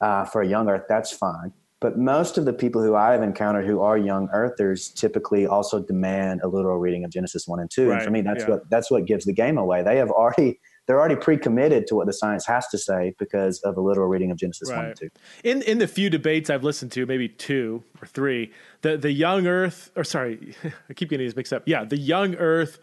[0.00, 1.52] uh, for a young earth, that's fine.
[1.80, 6.40] But most of the people who I've encountered who are young earthers typically also demand
[6.42, 7.88] a literal reading of Genesis one and two.
[7.88, 8.50] Right, And for me, that's yeah.
[8.50, 9.82] what that's what gives the game away.
[9.82, 13.76] They have already they're already pre-committed to what the science has to say because of
[13.76, 14.76] a literal reading of Genesis right.
[14.76, 15.08] one and two.
[15.42, 19.46] In in the few debates I've listened to, maybe two or three, the the young
[19.46, 20.54] Earth, or sorry,
[20.88, 21.62] I keep getting these mixed up.
[21.66, 22.78] Yeah, the young Earth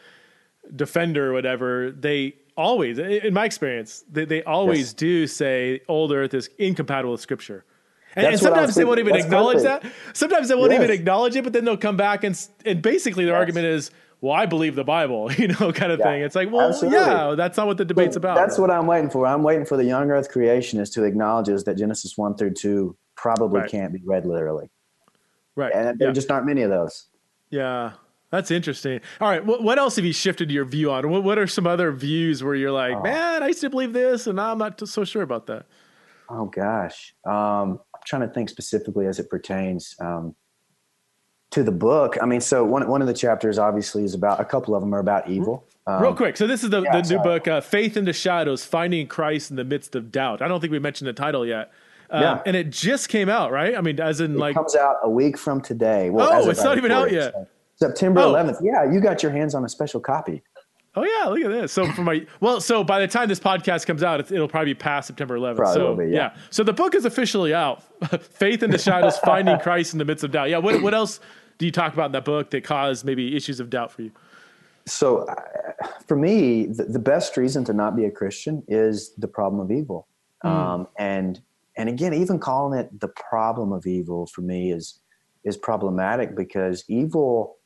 [0.75, 4.93] defender or whatever, they always, in my experience, they, they always yes.
[4.93, 7.65] do say old Earth is incompatible with Scripture.
[8.15, 9.83] And, and sometimes they won't even That's acknowledge perfect.
[9.83, 9.93] that.
[10.13, 10.83] Sometimes they won't yes.
[10.83, 13.39] even acknowledge it, but then they'll come back and and basically their yes.
[13.39, 13.91] argument is,
[14.21, 16.05] "Well, I believe the Bible," you know, kind of yeah.
[16.05, 16.21] thing.
[16.21, 16.99] It's like, well, Absolutely.
[16.99, 18.35] yeah, that's not what the debate's about.
[18.35, 19.27] That's what I'm waiting for.
[19.27, 23.61] I'm waiting for the young Earth creationists to acknowledge that Genesis one through two probably
[23.61, 23.69] right.
[23.69, 24.69] can't be read literally.
[25.55, 25.73] Right.
[25.73, 26.13] And there yeah.
[26.13, 27.07] just aren't many of those.
[27.49, 27.93] Yeah.
[28.31, 29.01] That's interesting.
[29.19, 31.09] All right, what, what else have you shifted your view on?
[31.09, 33.03] What, what are some other views where you're like, oh.
[33.03, 35.65] man, I used to believe this, and now I'm not so sure about that?
[36.29, 40.33] Oh gosh, um, I'm trying to think specifically as it pertains um,
[41.51, 42.17] to the book.
[42.21, 44.93] I mean, so one one of the chapters obviously is about a couple of them
[44.95, 45.65] are about evil.
[45.87, 48.13] Um, Real quick, so this is the, yeah, the new book, uh, "Faith in the
[48.13, 51.45] Shadows: Finding Christ in the Midst of Doubt." I don't think we mentioned the title
[51.45, 51.71] yet.
[52.09, 52.41] Um, yeah.
[52.45, 53.77] and it just came out, right?
[53.77, 56.09] I mean, as in it like comes out a week from today.
[56.09, 57.33] Well, oh, it's not even out yet.
[57.33, 57.47] So.
[57.81, 58.33] September oh.
[58.33, 58.59] 11th.
[58.61, 60.43] Yeah, you got your hands on a special copy.
[60.93, 61.71] Oh yeah, look at this.
[61.71, 64.77] So for my well, so by the time this podcast comes out, it'll probably be
[64.77, 65.55] past September 11th.
[65.55, 66.15] Probably so be, yeah.
[66.15, 66.37] yeah.
[66.49, 67.81] so the book is officially out.
[68.21, 70.49] Faith in the Shadows: Finding Christ in the Midst of Doubt.
[70.49, 70.57] Yeah.
[70.57, 71.21] What what else
[71.61, 74.11] do you talk about in that book that caused maybe issues of doubt for you?
[74.87, 75.35] So, uh,
[76.07, 79.69] for me, the, the, best reason to not be a Christian is the problem of
[79.69, 80.07] evil.
[80.43, 80.49] Mm.
[80.49, 81.39] Um, and
[81.77, 85.01] and again, even calling it the problem of evil for me is
[85.43, 87.57] is problematic because evil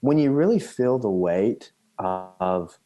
[0.00, 2.78] when you really feel the weight of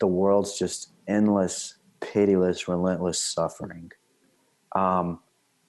[0.00, 3.92] the world's just endless, pitiless, relentless suffering,
[4.74, 5.20] um,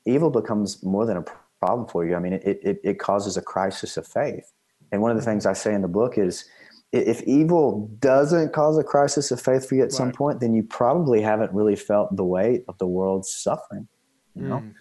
[0.06, 1.26] evil becomes more than a
[1.60, 2.16] problem for you.
[2.16, 4.52] I mean, it, it, it causes a crisis of faith.
[4.92, 6.46] And one of the things I say in the book is
[6.94, 9.92] if evil doesn't cause a crisis of faith for you at right.
[9.92, 13.88] some point, then you probably haven't really felt the weight of the world's suffering.
[14.36, 14.60] You know?
[14.60, 14.74] Mm.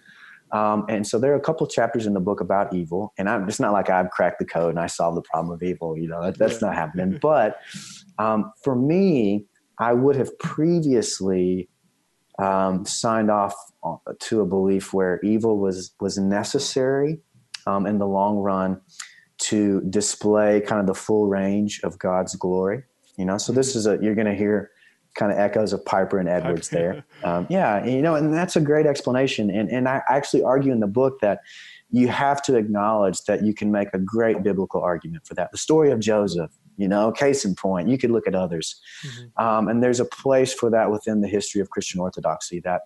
[0.51, 3.49] Um, and so there are a couple chapters in the book about evil, and I'm
[3.49, 5.97] it's not like I've cracked the code and I solved the problem of evil.
[5.97, 7.19] You know, that, that's not happening.
[7.21, 7.59] But
[8.17, 9.45] um, for me,
[9.79, 11.67] I would have previously
[12.39, 13.55] um, signed off
[14.19, 17.19] to a belief where evil was was necessary
[17.65, 18.81] um, in the long run
[19.39, 22.83] to display kind of the full range of God's glory.
[23.17, 24.71] You know, so this is a you're going to hear
[25.15, 27.03] kind of echoes of Piper and Edwards there.
[27.23, 29.49] Um, yeah, you know, and that's a great explanation.
[29.49, 31.39] And and I actually argue in the book that
[31.89, 35.51] you have to acknowledge that you can make a great biblical argument for that.
[35.51, 37.89] The story of Joseph, you know, case in point.
[37.89, 39.45] You could look at others, mm-hmm.
[39.45, 42.59] um, and there's a place for that within the history of Christian orthodoxy.
[42.61, 42.81] That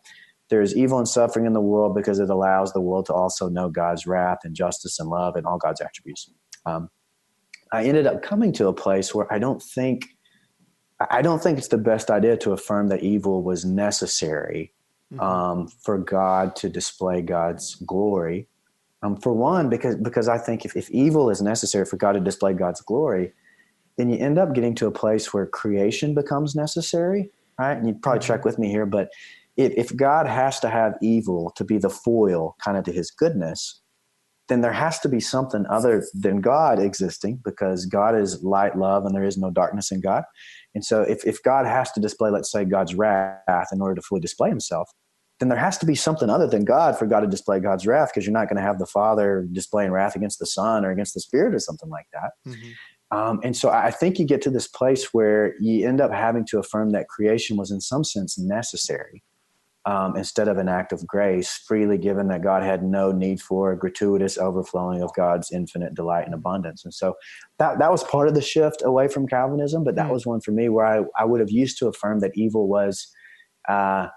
[0.50, 3.70] there's evil and suffering in the world because it allows the world to also know
[3.70, 6.30] God's wrath and justice and love and all God's attributes.
[6.66, 6.90] Um,
[7.72, 10.10] I ended up coming to a place where I don't think
[11.10, 14.74] I don't think it's the best idea to affirm that evil was necessary
[15.12, 15.20] mm-hmm.
[15.22, 18.48] um, for God to display God's glory.
[19.04, 22.20] Um, for one, because because I think if, if evil is necessary for God to
[22.20, 23.34] display God's glory,
[23.98, 27.30] then you end up getting to a place where creation becomes necessary,
[27.60, 27.78] right?
[27.78, 28.28] And you probably mm-hmm.
[28.28, 29.10] check with me here, but
[29.58, 33.12] if, if God has to have evil to be the foil kind of to his
[33.12, 33.82] goodness,
[34.48, 39.06] then there has to be something other than God existing because God is light, love,
[39.06, 40.24] and there is no darkness in God.
[40.76, 44.02] And so if, if God has to display, let's say, God's wrath in order to
[44.02, 44.92] fully display himself,
[45.40, 48.10] then there has to be something other than God for God to display God's wrath
[48.14, 51.14] because you're not going to have the Father displaying wrath against the Son or against
[51.14, 52.32] the Spirit or something like that.
[52.48, 52.72] Mm-hmm.
[53.12, 56.46] Um, and so I think you get to this place where you end up having
[56.48, 59.22] to affirm that creation was in some sense necessary
[59.86, 63.72] um, instead of an act of grace, freely given that God had no need for
[63.72, 66.86] a gratuitous overflowing of God's infinite delight and abundance.
[66.86, 67.16] And so
[67.58, 70.14] that, that was part of the shift away from Calvinism, but that mm-hmm.
[70.14, 73.08] was one for me where I, I would have used to affirm that evil was
[73.68, 74.08] uh,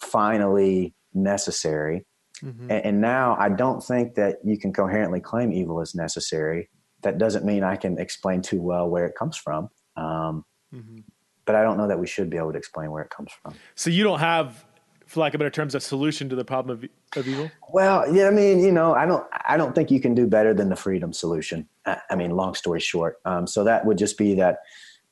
[0.00, 2.04] finally necessary.
[2.44, 2.70] Mm-hmm.
[2.70, 6.68] And, and now I don't think that you can coherently claim evil is necessary.
[7.06, 9.70] That doesn't mean I can explain too well where it comes from.
[9.96, 10.44] Um,
[10.74, 10.98] mm-hmm.
[11.44, 13.54] But I don't know that we should be able to explain where it comes from.
[13.76, 14.64] So you don't have
[15.06, 17.48] for lack of better terms, a solution to the problem of, of evil?
[17.70, 20.52] Well, yeah, I mean, you know, I don't, I don't think you can do better
[20.52, 21.68] than the freedom solution.
[21.86, 24.58] I, I mean, long story short, um, so that would just be that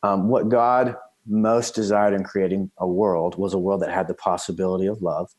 [0.03, 4.15] um, what God most desired in creating a world was a world that had the
[4.15, 5.31] possibility of love.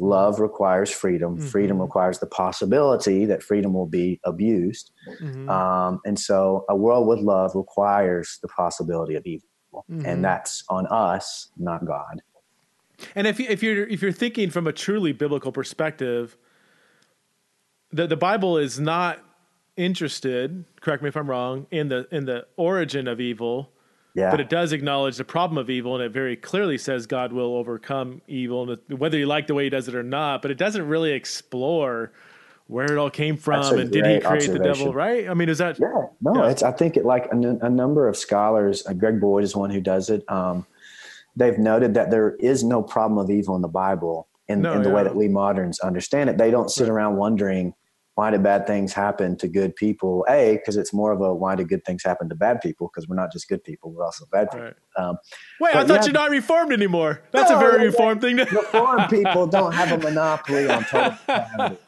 [0.00, 1.36] Love requires freedom.
[1.36, 1.46] Mm-hmm.
[1.46, 4.92] Freedom requires the possibility that freedom will be abused.
[5.20, 5.48] Mm-hmm.
[5.48, 9.48] Um, and so, a world with love requires the possibility of evil,
[9.90, 10.06] mm-hmm.
[10.06, 12.22] and that's on us, not God.
[13.14, 16.36] And if you, if you're if you're thinking from a truly biblical perspective,
[17.92, 19.18] the the Bible is not
[19.76, 20.64] interested.
[20.80, 21.66] Correct me if I'm wrong.
[21.70, 23.72] In the in the origin of evil,
[24.14, 24.30] Yeah.
[24.30, 27.54] But it does acknowledge the problem of evil, and it very clearly says God will
[27.54, 30.42] overcome evil, whether you like the way He does it or not.
[30.42, 32.12] But it doesn't really explore
[32.66, 34.92] where it all came from and did He create the devil?
[34.92, 35.28] Right?
[35.28, 35.78] I mean, is that?
[35.78, 36.06] Yeah.
[36.20, 36.50] No, yeah.
[36.50, 36.62] it's.
[36.62, 38.86] I think it like a, a number of scholars.
[38.86, 40.24] Uh, Greg Boyd is one who does it.
[40.30, 40.66] Um,
[41.36, 44.82] they've noted that there is no problem of evil in the Bible in, no, in
[44.82, 44.94] the yeah.
[44.94, 46.38] way that we moderns understand it.
[46.38, 47.74] They don't sit around wondering
[48.20, 50.26] why did bad things happen to good people?
[50.28, 52.90] A, because it's more of a why do good things happen to bad people?
[52.92, 54.66] Because we're not just good people, we're also bad people.
[54.66, 54.74] Right.
[54.98, 55.16] Um,
[55.58, 57.22] Wait, I thought yeah, you're not reformed anymore.
[57.32, 58.36] That's no, a very reformed thing.
[58.36, 61.16] To- reformed people don't have a monopoly on total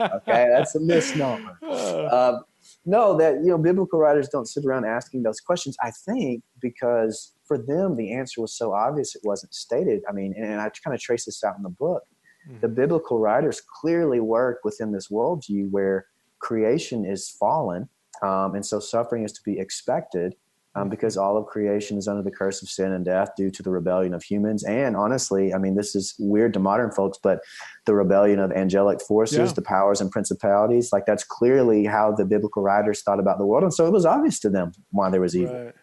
[0.00, 1.58] Okay, that's a misnomer.
[2.12, 2.38] Uh,
[2.86, 5.76] no, that you know, biblical writers don't sit around asking those questions.
[5.82, 10.00] I think because for them the answer was so obvious it wasn't stated.
[10.08, 12.04] I mean, and I kind of trace this out in the book.
[12.48, 12.60] Mm-hmm.
[12.60, 16.06] The biblical writers clearly work within this worldview where
[16.42, 17.88] creation is fallen,
[18.22, 20.34] um, and so suffering is to be expected
[20.74, 23.62] um, because all of creation is under the curse of sin and death due to
[23.62, 24.64] the rebellion of humans.
[24.64, 27.40] And honestly, I mean, this is weird to modern folks, but
[27.84, 29.52] the rebellion of angelic forces, yeah.
[29.52, 33.64] the powers and principalities, like that's clearly how the biblical writers thought about the world.
[33.64, 35.64] And so it was obvious to them why there was evil.
[35.64, 35.74] Right.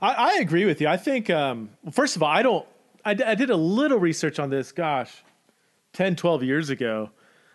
[0.00, 0.88] I, I, agree with you.
[0.88, 2.66] I think, um, first of all, I don't,
[3.04, 5.24] I, I did a little research on this, gosh,
[5.92, 7.10] 10, 12 years ago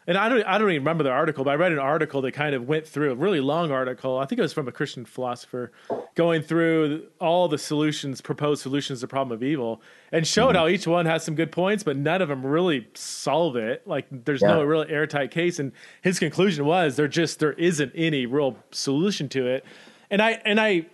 [0.07, 2.33] and I don't I don't even remember the article, but I read an article that
[2.33, 4.19] kind of went through a really long article.
[4.19, 5.71] I think it was from a Christian philosopher
[6.13, 9.81] going through all the solutions, proposed solutions to the problem of evil,
[10.11, 10.57] and showed mm-hmm.
[10.57, 13.87] how each one has some good points, but none of them really solve it.
[13.87, 14.49] Like there's yeah.
[14.49, 15.57] no real airtight case.
[15.57, 19.65] And his conclusion was there just there isn't any real solution to it.
[20.11, 20.85] And I and I,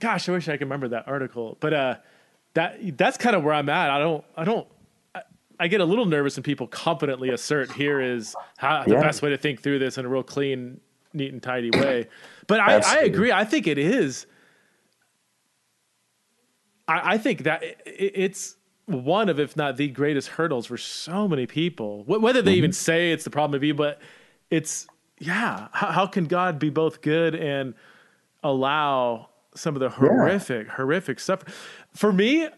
[0.00, 1.94] gosh, I wish I could remember that article, but uh,
[2.54, 3.90] that that's kind of where I'm at.
[3.90, 4.66] I don't I don't
[5.60, 9.00] I get a little nervous when people confidently assert here is how, the yeah.
[9.00, 10.80] best way to think through this in a real clean,
[11.12, 12.06] neat, and tidy way.
[12.46, 13.32] But I, I, agree.
[13.32, 14.26] I think it is.
[16.86, 18.56] I, I think that it, it's
[18.86, 22.04] one of, if not the greatest hurdles for so many people.
[22.04, 22.58] Whether they mm-hmm.
[22.58, 24.00] even say it's the problem of you, but
[24.50, 24.86] it's
[25.18, 25.68] yeah.
[25.72, 27.74] How, how, can God be both good and
[28.42, 30.72] allow some of the horrific, yeah.
[30.74, 31.42] horrific stuff?
[31.94, 32.48] For me,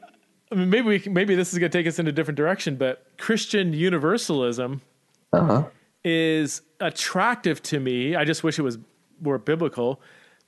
[0.50, 2.36] I mean, maybe we can, maybe this is going to take us in a different
[2.36, 4.82] direction, but Christian universalism
[5.32, 5.64] uh-huh.
[6.04, 8.16] is attractive to me.
[8.16, 8.78] I just wish it was
[9.20, 10.00] more biblical,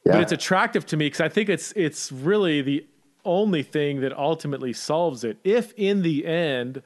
[0.05, 0.13] yeah.
[0.13, 2.87] but it's attractive to me because I think it's it's really the
[3.25, 5.39] only thing that ultimately solves it.
[5.45, 6.83] If in the end,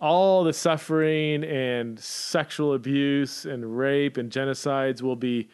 [0.00, 5.48] all the suffering and sexual abuse and rape and genocides will be,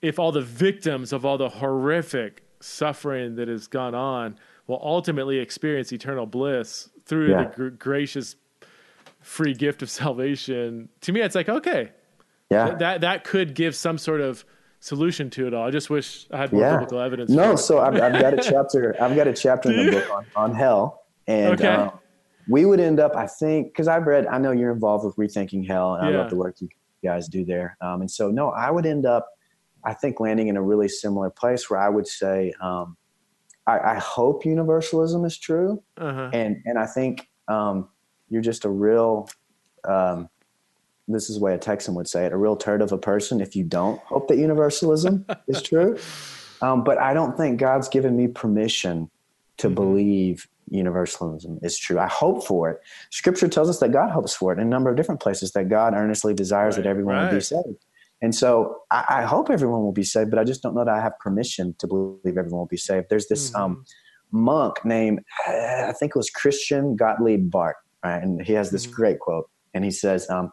[0.00, 4.36] if all the victims of all the horrific suffering that has gone on
[4.68, 7.44] will ultimately experience eternal bliss through yeah.
[7.44, 8.36] the gr- gracious
[9.20, 10.88] free gift of salvation.
[11.00, 11.90] To me, it's like, okay,
[12.50, 14.44] yeah, th- that, that could give some sort of
[14.78, 15.66] solution to it all.
[15.66, 16.72] I just wish I had more yeah.
[16.74, 17.30] biblical evidence.
[17.30, 20.26] No, so I've, I've, got a chapter, I've got a chapter in the book on,
[20.36, 21.66] on hell and, okay.
[21.66, 21.92] um,
[22.48, 25.66] we would end up, I think, because I've read, I know you're involved with rethinking
[25.66, 26.16] hell, and yeah.
[26.16, 26.68] I love the work you
[27.04, 27.76] guys do there.
[27.82, 29.28] Um, and so, no, I would end up,
[29.84, 32.96] I think, landing in a really similar place where I would say, um,
[33.68, 36.30] I, I hope universalism is true, uh-huh.
[36.32, 37.88] and and I think um,
[38.30, 39.28] you're just a real.
[39.86, 40.28] Um,
[41.06, 43.40] this is the way a Texan would say it: a real turd of a person
[43.40, 45.98] if you don't hope that universalism is true.
[46.62, 49.10] Um, but I don't think God's given me permission
[49.58, 49.74] to mm-hmm.
[49.74, 51.98] believe universalism is true.
[51.98, 52.80] I hope for it.
[53.10, 55.52] Scripture tells us that God hopes for it in a number of different places.
[55.52, 57.30] That God earnestly desires right, that everyone right.
[57.30, 57.84] be saved.
[58.20, 60.92] And so I, I, hope everyone will be saved, but I just don't know that
[60.92, 63.06] I have permission to believe everyone will be saved.
[63.10, 63.72] There's this um, mm-hmm.
[63.72, 68.22] um, monk named, I think it was Christian Gottlieb Barth, right?
[68.22, 68.94] And he has this mm-hmm.
[68.94, 69.48] great quote.
[69.72, 70.50] And he says, um,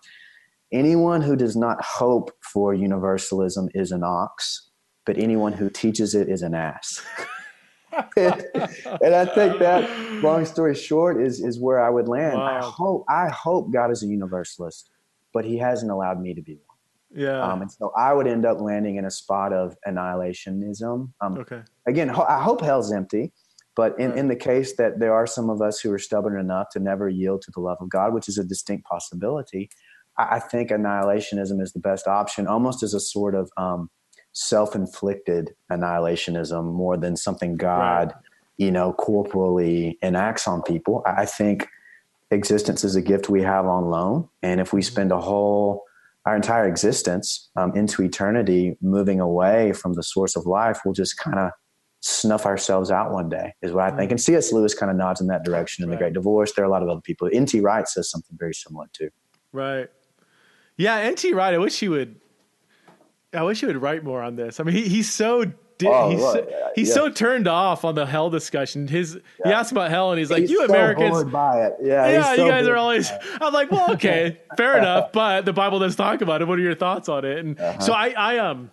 [0.72, 4.70] Anyone who does not hope for universalism is an ox,
[5.06, 7.06] but anyone who teaches it is an ass.
[8.18, 8.46] and,
[9.02, 9.90] and, I think that,
[10.22, 12.40] long story short, is is where I would land.
[12.40, 12.58] Wow.
[12.58, 14.90] I hope I hope God is a universalist,
[15.34, 16.60] but He hasn't allowed me to be.
[17.14, 17.42] Yeah.
[17.42, 21.12] Um, and so I would end up landing in a spot of annihilationism.
[21.22, 21.62] Um, okay.
[21.88, 23.32] Again, ho- I hope hell's empty,
[23.76, 24.20] but in, right.
[24.20, 27.08] in the case that there are some of us who are stubborn enough to never
[27.08, 29.70] yield to the love of God, which is a distinct possibility,
[30.18, 33.90] I, I think annihilationism is the best option, almost as a sort of um,
[34.34, 38.24] self-inflicted annihilationism more than something God, right.
[38.58, 41.02] you know, corporally enacts on people.
[41.06, 41.68] I, I think
[42.32, 44.92] existence is a gift we have on loan, and if we mm-hmm.
[44.92, 45.85] spend a whole
[46.26, 51.18] our entire existence um, into eternity, moving away from the source of life, we'll just
[51.18, 51.52] kind of
[52.00, 54.12] snuff ourselves out one day, is what I think.
[54.12, 54.52] And C.S.
[54.52, 55.96] Lewis kind of nods in that direction in right.
[55.96, 56.54] The Great Divorce.
[56.54, 57.30] There are a lot of other people.
[57.32, 57.60] N.T.
[57.62, 59.10] Wright says something very similar too.
[59.52, 59.90] Right.
[60.78, 61.34] Yeah, N.T.
[61.34, 61.54] Wright.
[61.54, 62.20] I wish he would.
[63.34, 64.60] I wish he would write more on this.
[64.60, 66.94] I mean, he, he's so di- Oh, he's look, so, he's yeah.
[66.94, 68.88] so turned off on the hell discussion.
[68.88, 69.20] His he
[69.50, 69.60] Yeah.
[69.60, 71.74] asks about hell and he's like, He's "You so Americans, by it.
[71.82, 73.12] Yeah, yeah, so you guys are always."
[73.42, 76.48] I'm like, "Well, okay, fair enough," but the Bible does talk about it.
[76.48, 77.38] What are your thoughts on it?
[77.40, 77.80] And Uh-huh.
[77.80, 78.72] so I, I um,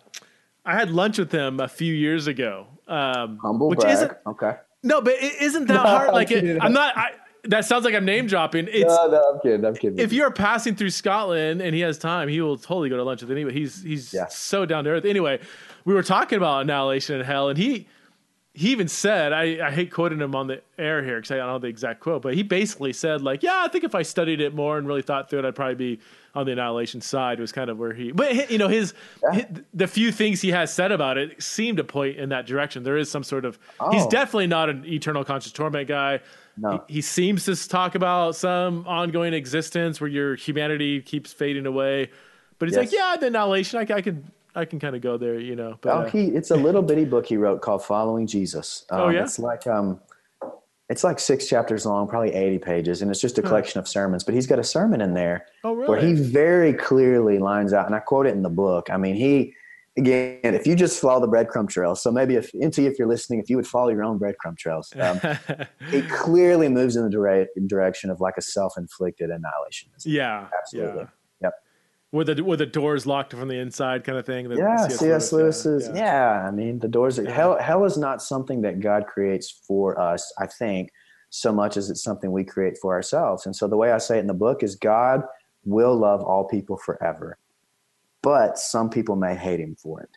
[0.64, 2.66] I had lunch with him a few years ago.
[2.88, 3.94] Um, humble which brag.
[3.94, 4.56] isn't okay.
[4.82, 6.08] no, but it isn't that No, hard.
[6.08, 6.58] I'm Like, it.
[6.62, 6.96] I'm not.
[6.96, 7.12] I,
[7.44, 8.68] that sounds like I'm name dropping.
[8.70, 9.64] It's no, no, I'm kidding.
[9.64, 9.98] I'm kidding.
[9.98, 13.20] if you're passing through Scotland and he has time, he will totally go to lunch
[13.22, 13.58] with anybody.
[13.58, 14.26] He's he's Yeah.
[14.28, 15.04] so down to earth.
[15.04, 15.40] Anyway,
[15.84, 17.86] we were talking about annihilation and hell, and he
[18.54, 21.46] he even said, I, I hate quoting him on the air here because I don't
[21.46, 24.42] know the exact quote, but he basically said like, yeah, I think if I studied
[24.42, 26.00] it more and really thought through it, I'd probably be
[26.34, 27.40] on the annihilation side.
[27.40, 29.32] Was kind of where he, but you know, his, Yeah.
[29.40, 32.82] hi- the few things he has said about it seem to point in that direction.
[32.82, 33.58] There is some sort of,
[33.90, 34.10] he's Oh.
[34.10, 36.20] definitely not an eternal conscious torment guy.
[36.58, 36.84] No.
[36.88, 42.10] He, he seems to talk about some ongoing existence where your humanity keeps fading away,
[42.58, 45.38] but he's like, yeah, the annihilation, I, I can, I can kind of go there,
[45.38, 45.78] you know.
[45.80, 48.84] But Oh, uh, he it's a little bitty book he wrote called Following Jesus.
[48.90, 49.22] Um, Oh, yeah?
[49.22, 50.00] It's like um,
[50.88, 54.24] it's like six chapters long, probably eighty pages, and it's just a collection of sermons.
[54.24, 55.88] But he's got a sermon in there oh really?
[55.88, 58.90] where he very clearly lines out, and I quote it in the book.
[58.90, 59.54] I mean, he
[59.96, 62.02] again, if you just follow the breadcrumb trails.
[62.02, 64.92] So maybe if into if you're listening, if you would follow your own breadcrumb trails,
[65.00, 65.18] um,
[65.92, 70.02] it clearly moves in the dire- direction of like a self-inflicted annihilationism.
[70.04, 71.00] yeah, Absolutely.
[71.02, 71.06] yeah.
[72.12, 74.48] With the with the doors locked from the inside, kind of thing.
[74.50, 75.32] that Yeah, C.S.
[75.32, 75.88] Lewis yeah, is.
[75.88, 75.94] yeah.
[75.94, 76.46] Yeah.
[76.46, 77.18] I mean, the doors.
[77.18, 80.30] Are, hell, hell is not something that God creates for us.
[80.38, 80.90] I think
[81.30, 83.46] so much as it's something we create for ourselves.
[83.46, 85.22] And so the way I say it in the book is, God
[85.64, 87.38] will love all people forever,
[88.20, 90.10] but some people may hate Him for it.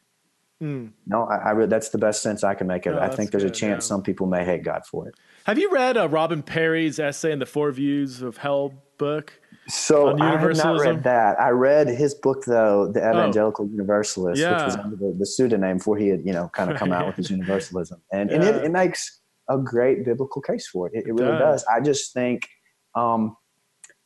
[0.62, 0.92] Mm.
[1.06, 2.98] No, I, I re- that's the best sense I can make of it.
[2.98, 3.88] No, I think there's a chance yeah.
[3.88, 5.16] some people may hate God for it.
[5.46, 9.40] Have you read uh, Robin Parry's essay in the Four Views of Hell book?
[9.68, 11.40] So I have not read that.
[11.40, 15.98] I read his book though, The Evangelical Universalist, which was under the, the pseudonym before
[15.98, 18.72] he had, you know, kind of come out with his universalism, and and it, it
[18.72, 20.94] makes a great biblical case for it.
[20.94, 21.64] It, it really does.
[21.64, 21.66] does.
[21.66, 22.48] I just think
[22.94, 23.36] um,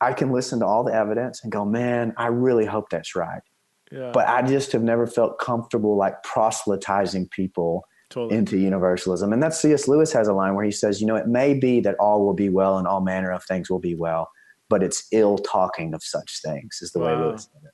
[0.00, 3.42] I can listen to all the evidence and go, man, I really hope that's right.
[3.90, 8.38] Yeah, But I just have never felt comfortable like proselytizing people totally.
[8.38, 9.32] into universalism.
[9.32, 9.88] And that's C.S.
[9.88, 12.34] Lewis has a line where he says, you know, it may be that all will
[12.34, 14.30] be well and all manner of things will be well,
[14.68, 17.30] but it's ill talking of such things, is the way Wow.
[17.30, 17.70] Lewis said it.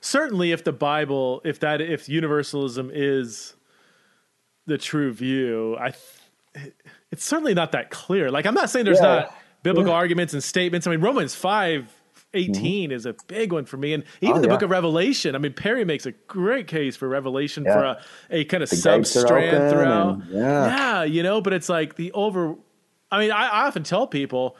[0.00, 3.54] Certainly, if the Bible, if that, if universalism is
[4.66, 5.92] the true view, I,
[6.54, 6.72] th-
[7.12, 8.28] it's certainly not that clear.
[8.32, 9.06] Like, I'm not saying there's Yeah.
[9.06, 9.96] not biblical mm-hmm.
[9.98, 10.88] arguments and statements.
[10.88, 11.92] I mean, Romans five.
[12.34, 13.92] 18 is a big one for me.
[13.92, 14.38] And even Mm-hmm.
[14.38, 14.54] Oh, the yeah.
[14.54, 15.34] book of Revelation.
[15.34, 17.74] I mean, Parry makes a great case for Revelation Yeah.
[17.74, 20.22] for a, a kind of The substrand open throughout.
[20.30, 20.66] yeah.
[20.66, 22.56] yeah, you know, but it's like the over.
[23.10, 24.56] I mean, I, I often tell people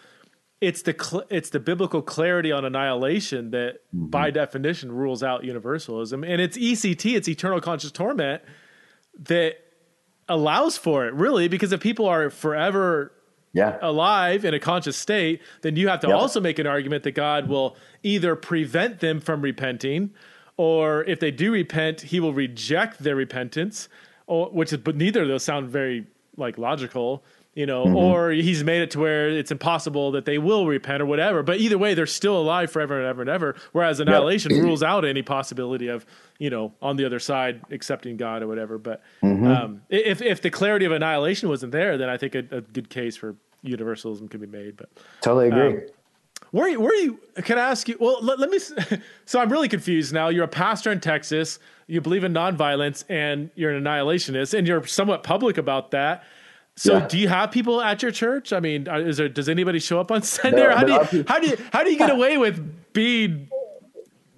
[0.61, 4.07] it's the cl- it's the biblical clarity on annihilation that, Mm-hmm.
[4.11, 8.43] by definition, rules out universalism, and it's ECT, it's eternal conscious torment,
[9.21, 9.57] that
[10.29, 11.15] allows for it.
[11.15, 13.13] Really, because if people are forever
[13.55, 13.77] Yeah.
[13.83, 16.17] alive in a conscious state, then you have to Yep.
[16.17, 20.11] also make an argument that God will either prevent them from repenting,
[20.57, 23.89] or if they do repent, He will reject their repentance,
[24.27, 27.23] or which is but neither of those sound very like logical,
[27.55, 27.97] you know, Mm-hmm.
[27.97, 31.43] or He's made it to where it's impossible that they will repent or whatever.
[31.43, 33.57] But either way, they're still alive forever and ever and ever.
[33.73, 36.07] Whereas annihilation rules out any possibility of
[36.39, 38.79] you know on the other side accepting God or whatever.
[38.79, 39.47] But Mm-hmm.
[39.47, 42.89] um, if if the clarity of annihilation wasn't there, then I think a, a good
[42.89, 44.77] case for universalism could be made.
[44.77, 44.89] But
[45.21, 45.69] Totally agree.
[45.83, 45.87] Um,
[46.51, 47.97] where you- where you can I ask you?
[48.01, 48.59] Well, let, let me.
[49.25, 50.29] So I'm really confused now.
[50.29, 51.59] You're a pastor in Texas.
[51.87, 56.25] You believe in nonviolence, and you're an annihilationist, and you're somewhat public about that.
[56.77, 57.07] So, Yeah.
[57.07, 58.53] do you have people at your church?
[58.53, 59.29] I mean, is there?
[59.29, 60.65] Does anybody show up on Sunday?
[60.65, 63.49] Or how do you people- how do you how do you get away with being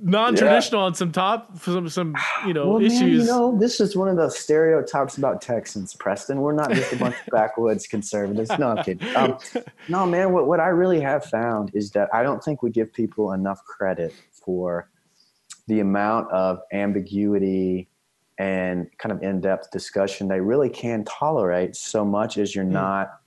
[0.01, 2.15] non-traditional on some top some some
[2.47, 3.01] you know well, issues?
[3.01, 6.41] man, you know, this is one of those stereotypes about Texans, Preston.
[6.41, 8.51] We're not just a bunch of backwoods conservatives.
[8.59, 9.17] No, I'm kidding.
[9.17, 9.39] Um,
[9.89, 12.93] no, man, what, what I really have found is that I don't think we give
[12.93, 14.91] people enough credit for
[15.69, 17.89] the amount of ambiguity
[18.39, 23.21] and kind of in-depth discussion they really can tolerate so much as you're not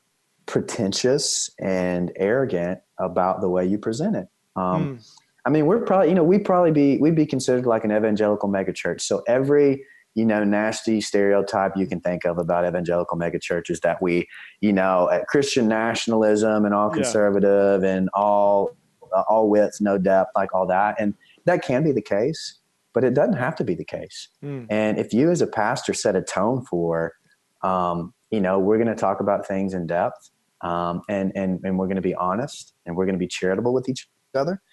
[0.46, 4.28] pretentious and arrogant about the way you present it.
[4.56, 5.00] Um,
[5.46, 8.50] I mean, we're probably, you know, we'd probably be, we'd be considered like an evangelical
[8.50, 9.02] megachurch.
[9.02, 9.84] So every,
[10.14, 14.28] you know, nasty stereotype you can think of about evangelical megachurches that we,
[14.62, 16.96] you know, at Christian nationalism and all Yeah.
[16.96, 18.72] conservative and all,
[19.16, 20.96] uh, all width, no depth, like all that.
[21.00, 21.14] And
[21.46, 22.60] that can be the case,
[22.98, 24.28] but it doesn't have to be the case.
[24.44, 24.66] Mm.
[24.72, 27.14] And if you as a pastor set a tone for,
[27.62, 30.32] um, you know, we're going to talk about things in depth,
[30.62, 33.72] um, and and and we're going to be honest, and we're going to be charitable
[33.72, 34.64] with each other,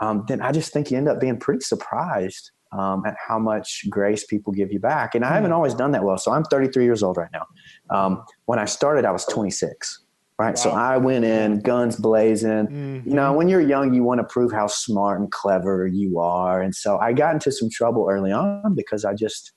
[0.00, 3.84] um, then I just think you end up being pretty surprised um, at how much
[3.90, 5.14] grace people give you back.
[5.14, 6.16] And I haven't always done that well.
[6.16, 7.44] So I'm 33 years old right now.
[7.90, 10.02] Um, when I started, I was 26.
[10.38, 10.50] Right.
[10.50, 10.54] Wow.
[10.54, 12.50] So I went in guns blazing.
[12.66, 13.08] Mm-hmm.
[13.08, 16.60] You know, when you're young, you want to prove how smart and clever you are.
[16.60, 19.52] And so I got into some trouble early on because I just,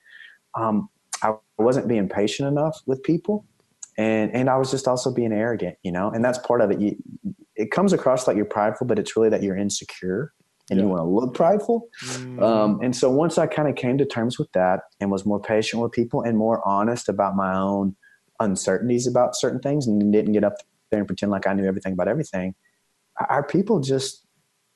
[0.57, 0.87] um,
[1.21, 3.45] I wasn't being patient enough with people.
[3.97, 6.79] And, and I was just also being arrogant, you know, and that's part of it.
[6.79, 6.95] You,
[7.57, 10.31] it comes across like you're prideful, but it's really that you're insecure
[10.69, 10.85] and yeah.
[10.85, 11.89] you want to look prideful.
[12.03, 12.41] Mm.
[12.41, 15.41] Um, and so once I kind of came to terms with that and was more
[15.41, 17.97] patient with people and more honest about my own
[18.39, 20.53] uncertainties about certain things and didn't get up
[20.89, 22.55] there and pretend like I knew everything about everything,
[23.29, 24.25] our people just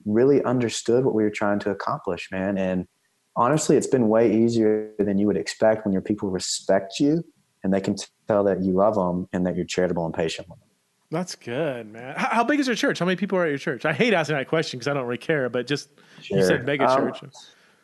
[0.05, 2.57] really understood what we were trying to accomplish, man.
[2.57, 2.87] And
[3.35, 7.23] honestly, it's been way easier than you would expect when your people respect you
[7.63, 7.95] and they can
[8.27, 10.67] tell that you love them and that you're charitable and patient with them.
[11.11, 12.15] That's good, man.
[12.17, 12.97] How, how, big is your church?
[12.97, 13.85] How many people are at your church?
[13.85, 15.89] I hate asking that question because I don't really care, but just
[16.21, 16.39] sure.
[16.39, 17.21] you said mega um, church.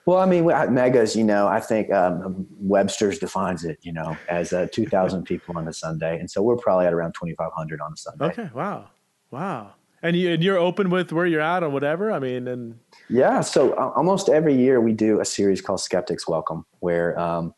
[0.10, 4.52] Well, I mean, megas, you know, I think um, Webster's defines it, you know, as
[4.52, 6.20] uh, 2,000 people on a Sunday.
[6.20, 8.26] And so we're probably at around 2,500 on a Sunday.
[8.26, 8.50] Okay.
[8.52, 8.88] Wow.
[9.30, 9.76] Wow.
[10.02, 12.12] And, you, and you're open with where you're at or whatever?
[12.12, 12.80] I mean, and.
[13.08, 13.42] Yeah.
[13.42, 17.54] So uh, almost every year we do a series called Skeptics Welcome where um,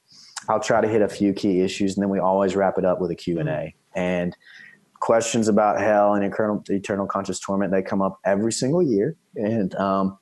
[0.50, 3.00] I'll try to hit a few key issues and then we always wrap it up
[3.00, 3.44] with a Q&A.
[3.44, 3.74] Mm.
[3.96, 4.36] And
[5.00, 9.16] questions about hell and eternal, eternal conscious torment, they come up every single year.
[9.38, 10.18] And, um,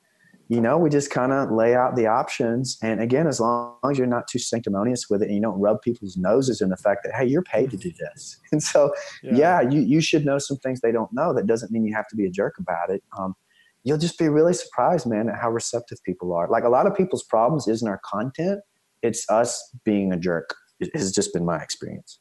[0.50, 2.80] you know, we just kind of lay out the options.
[2.82, 5.80] And again, as long as you're not too sanctimonious with it and you don't rub
[5.84, 8.40] people's noses in the fact that, hey, you're paid to do this.
[8.52, 8.92] And so,
[9.22, 11.36] yeah, yeah you, you should know some things they don't know.
[11.36, 13.04] That doesn't mean you have to be a jerk about it.
[13.18, 13.36] Um,
[13.84, 16.50] you'll just be really surprised, man, at how receptive people are.
[16.50, 18.62] Like a lot of people's problems isn't our content,
[19.04, 22.20] it's us being a jerk, it has just been my experience.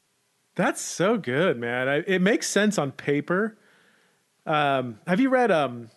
[0.55, 1.89] That's so good, man.
[1.89, 3.57] I, it makes sense on paper.
[4.45, 5.89] Um, have you read um,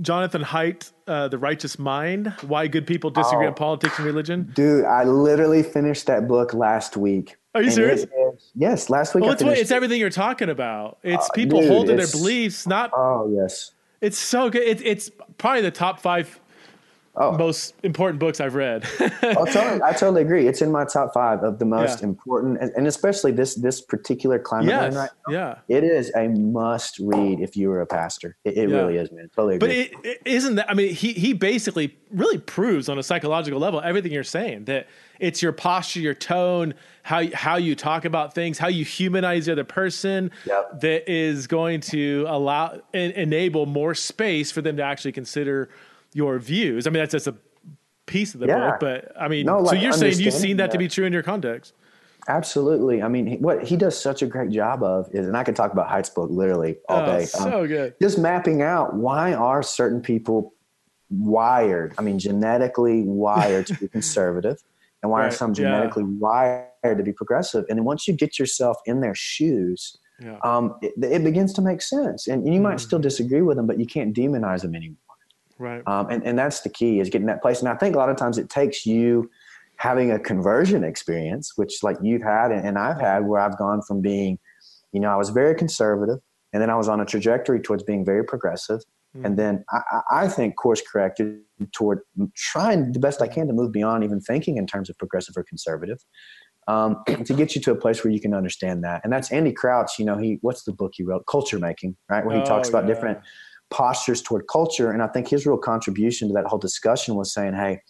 [0.00, 2.32] Jonathan Haidt, uh, The Righteous Mind?
[2.42, 4.50] Why Good People Disagree oh, on Politics and Religion?
[4.54, 7.36] Dude, I literally finished that book last week.
[7.54, 8.06] Are you serious?
[8.54, 9.24] yes, last week.
[9.24, 10.98] Well, it's, it's everything you're talking about.
[11.02, 12.92] It's uh, people dude, holding their beliefs, not.
[12.94, 13.72] Oh yes.
[14.00, 14.62] It's so good.
[14.62, 16.38] It, it's probably the top five
[17.18, 17.32] oh.
[17.32, 18.84] most important books I've read.
[19.00, 20.46] oh, totally, I totally agree.
[20.46, 22.08] It's in my top five of the most yeah.
[22.08, 24.94] important, and, and, especially this this particular climate yes.
[24.94, 25.34] right now.
[25.34, 28.36] Yeah, it is a must read if you were a pastor.
[28.44, 28.76] It, it yeah.
[28.76, 29.30] really is, man.
[29.34, 29.68] Totally agree.
[29.68, 30.70] But it, it isn't that.
[30.70, 34.88] I mean, he he basically really proves on a psychological level everything you're saying that
[35.20, 39.52] it's your posture, your tone, how how you talk about things, how you humanize the
[39.52, 40.80] other person yep.
[40.80, 45.68] that is going to allow and enable more space for them to actually consider
[46.18, 46.88] your views.
[46.88, 47.36] I mean, that's just a
[48.06, 48.70] piece of the yeah.
[48.70, 50.88] book, but I mean, no, like, so you're saying you've seen that, that, to be
[50.88, 51.74] true in your context.
[52.26, 53.02] Absolutely.
[53.02, 55.72] I mean, what he does such a great job of is, and I could talk
[55.72, 57.24] about Haidt's book literally all oh, day.
[57.24, 57.94] So um, good.
[58.02, 60.54] Just mapping out why are certain people
[61.08, 64.60] wired, I mean, genetically wired to be conservative,
[65.02, 65.26] and why right.
[65.28, 66.18] are some genetically yeah.
[66.18, 67.64] wired to be progressive?
[67.70, 70.38] And once you get yourself in their shoes, yeah.
[70.42, 72.26] um, it, it, begins to make sense.
[72.26, 72.80] And you might mm.
[72.80, 74.98] still disagree with them, but you can't demonize them anymore.
[75.58, 75.82] Right.
[75.86, 77.60] Um, and, and that's the key is getting that place.
[77.60, 79.30] And I think a lot of times it takes you
[79.76, 83.82] having a conversion experience, which like you've had and, and I've had where I've gone
[83.82, 84.38] from being,
[84.92, 86.18] you know, I was very conservative
[86.52, 88.80] and then I was on a trajectory towards being very progressive.
[89.16, 89.24] Mm.
[89.24, 91.40] And then I, I think course corrected
[91.72, 92.00] toward
[92.36, 95.44] trying the best I can to move beyond even thinking in terms of progressive or
[95.44, 95.98] conservative.
[96.66, 99.00] Um, to get you to a place where you can understand that.
[99.02, 101.24] And that's Andy Crouch, you know, he, what's the book he wrote?
[101.26, 102.24] Culture Making, right?
[102.24, 102.94] Where he oh, talks about yeah.
[102.94, 103.18] different
[103.70, 104.90] postures toward culture.
[104.90, 107.80] And I think his real contribution to that whole discussion was saying, hey,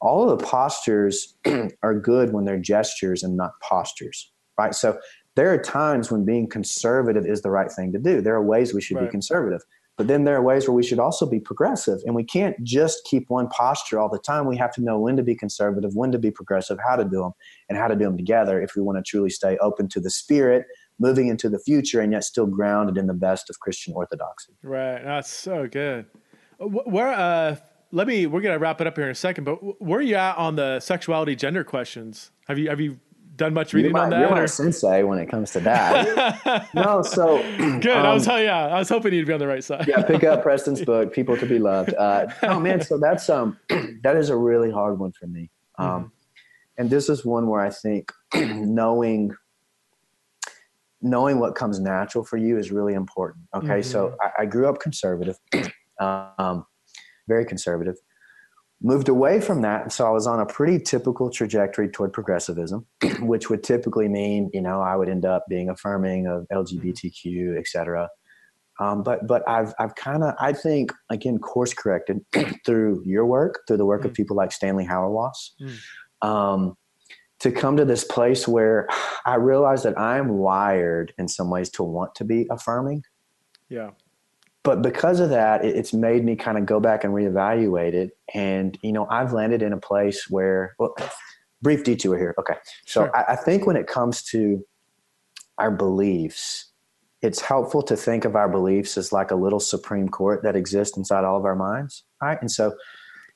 [0.00, 1.36] all of the postures
[1.82, 4.74] are good when they're gestures and not postures, right?
[4.74, 4.98] So
[5.36, 8.20] there are times when being conservative is the right thing to do.
[8.20, 9.06] There are ways we should right.
[9.06, 9.62] be conservative.
[9.96, 11.98] But then there are ways where we should also be progressive.
[12.06, 14.46] And we can't just keep one posture all the time.
[14.46, 17.20] We have to know when to be conservative, when to be progressive, how to do
[17.20, 17.32] them,
[17.68, 20.08] and how to do them together if we want to truly stay open to the
[20.08, 20.64] spirit
[21.00, 24.52] moving into the future and yet still grounded in the best of Christian orthodoxy.
[24.62, 25.02] Right.
[25.02, 26.06] That's so good.
[26.58, 27.56] Where, uh,
[27.90, 30.02] let me, we're going to wrap it up here in a second, but where are
[30.02, 32.30] you at on the sexuality gender questions?
[32.46, 33.00] Have you, have you
[33.34, 34.20] done much reading my, on that?
[34.20, 36.68] You're my sensei when it comes to that.
[36.74, 37.38] no, so
[37.80, 37.88] good.
[37.88, 39.88] Um, I was, um, yeah, I was hoping you'd be on the right side.
[39.88, 40.02] yeah.
[40.02, 41.94] Pick up Preston's book, People to be Loved.
[41.94, 42.82] Uh, oh man.
[42.82, 43.58] So that's, um,
[44.02, 45.50] that is a really hard one for me.
[45.78, 46.06] Um, mm-hmm.
[46.76, 49.34] and this is one where I think knowing
[51.02, 53.44] knowing what comes natural for you is really important.
[53.54, 53.90] Okay, mm-hmm.
[53.90, 55.36] so I, I, grew up conservative,
[56.00, 56.64] um,
[57.28, 57.96] very conservative.
[58.82, 62.86] Moved away from that, so I was on a pretty typical trajectory toward progressivism,
[63.20, 67.66] which would typically mean, you know, I would end up being affirming of LGBTQ, et
[67.66, 68.08] cetera.
[68.80, 72.20] Um, but but I've I've kind of I think again course corrected
[72.66, 74.06] through your work, through the work mm.
[74.06, 76.26] of people like Stanley Hauerwas, mm.
[76.26, 76.74] um,
[77.40, 78.88] to come to this place where
[79.26, 83.04] I realize that I'm wired in some ways to want to be affirming.
[83.68, 83.90] Yeah.
[84.62, 88.10] But because of that, it's made me kind of go back and reevaluate it.
[88.34, 90.94] And you know, I've landed in a place where well,
[91.62, 92.34] brief detour here.
[92.38, 92.54] Okay,
[92.86, 93.16] so sure.
[93.16, 94.64] I, I think when it comes to
[95.58, 96.66] our beliefs
[97.22, 100.96] it's helpful to think of our beliefs as like a little supreme court that exists
[100.96, 102.38] inside all of our minds All right.
[102.40, 102.74] and so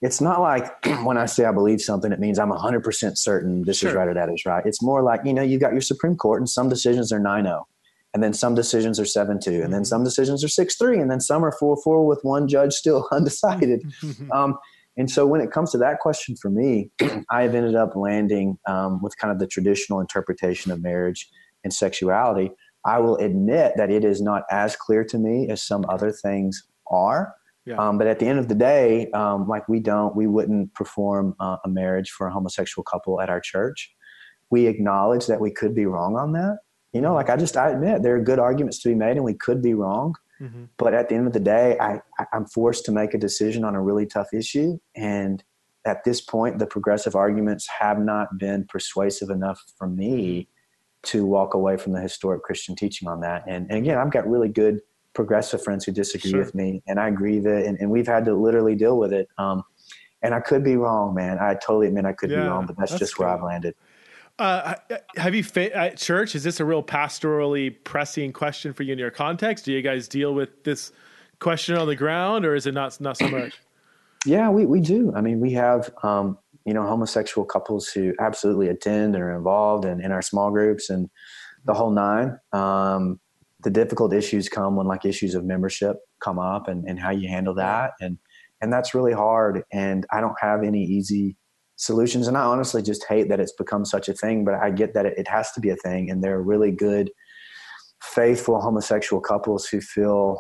[0.04, 3.78] it's not like when i say i believe something it means i'm 100% certain this
[3.78, 3.90] sure.
[3.90, 6.16] is right or that is right it's more like you know you got your supreme
[6.16, 7.64] court and some decisions are 9-0
[8.12, 9.84] and then some decisions are 7-2 and then mm-hmm.
[9.84, 13.82] some decisions are 6-3 and then some are 4-4 with one judge still undecided
[14.32, 14.56] um,
[14.96, 16.90] and so when it comes to that question for me
[17.30, 21.28] i've ended up landing um, with kind of the traditional interpretation of marriage
[21.64, 22.50] and sexuality
[22.84, 26.66] I will admit that it is not as clear to me as some other things
[26.90, 27.34] are.
[27.66, 27.76] Yeah.
[27.76, 31.34] Um, but at the end of the day, um, like we don't, we wouldn't perform
[31.40, 33.94] uh, a marriage for a homosexual couple at our church.
[34.50, 36.58] We acknowledge that we could be wrong on that.
[36.92, 39.24] You know, like I just, I admit there are good arguments to be made and
[39.24, 40.14] we could be wrong.
[40.40, 40.64] Mm-hmm.
[40.76, 42.00] But at the end of the day, I,
[42.32, 44.78] I'm forced to make a decision on a really tough issue.
[44.94, 45.42] And
[45.86, 50.48] at this point, the progressive arguments have not been persuasive enough for me
[51.04, 53.44] to walk away from the historic Christian teaching on that.
[53.46, 54.80] And, and again, I've got really good
[55.14, 56.40] progressive friends who disagree sure.
[56.40, 59.28] with me, and I agree that, and, and, we've had to literally deal with it.
[59.38, 59.62] Um,
[60.22, 61.38] and I could be wrong, man.
[61.38, 63.26] I totally admit I could yeah, be wrong, but that's, that's just cool.
[63.26, 63.74] where I've landed.
[64.38, 64.74] Uh,
[65.16, 66.34] have you fa- at church?
[66.34, 69.64] Is this a real pastorally pressing question for you in your context?
[69.64, 70.92] Do you guys deal with this
[71.38, 73.60] question on the ground, or is it not not so much?
[74.26, 75.12] Yeah, we we do.
[75.14, 79.84] I mean, we have um, you know homosexual couples who absolutely attend and are involved
[79.84, 81.10] in, in our small groups and
[81.66, 83.20] the whole nine um,
[83.64, 87.28] the difficult issues come when like issues of membership come up and, and how you
[87.28, 87.92] handle that.
[88.00, 88.18] And
[88.60, 89.62] and that's really hard.
[89.72, 91.36] And i don't have any easy
[91.76, 92.28] solutions.
[92.28, 95.06] And i honestly just hate that it's become such a thing but i get that
[95.06, 96.10] it, it has to be a thing.
[96.10, 97.10] And there are really good
[98.00, 100.38] faithful homosexual couples who feel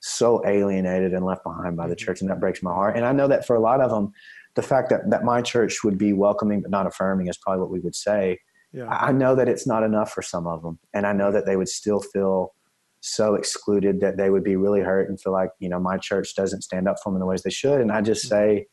[0.00, 2.04] so alienated and left behind by the mm-hmm.
[2.04, 2.96] church and that breaks my heart.
[2.96, 4.12] And i know that for a lot of them
[4.54, 7.70] the fact that, that my church would be welcoming but not affirming is probably what
[7.70, 8.38] we would say.
[8.72, 8.88] Yeah.
[8.88, 10.78] I know that it's not enough for some of them.
[10.94, 12.54] And I know that they would still feel
[13.00, 16.34] so excluded that they would be really hurt and feel like, you know, my church
[16.34, 17.80] doesn't stand up for them in the ways they should.
[17.80, 18.60] And I just mm-hmm.
[18.60, 18.66] say,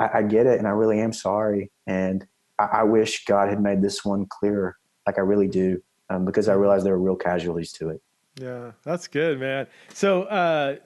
[0.00, 1.70] I, I get it and I really am sorry.
[1.86, 2.26] And
[2.58, 4.76] I, I, wish God had made this one clearer.
[5.06, 5.82] Like I really do.
[6.10, 6.62] Um, because I mm-hmm.
[6.62, 8.00] realize there are real casualties to it.
[8.40, 9.66] Yeah, that's good, man.
[9.92, 10.76] So, uh,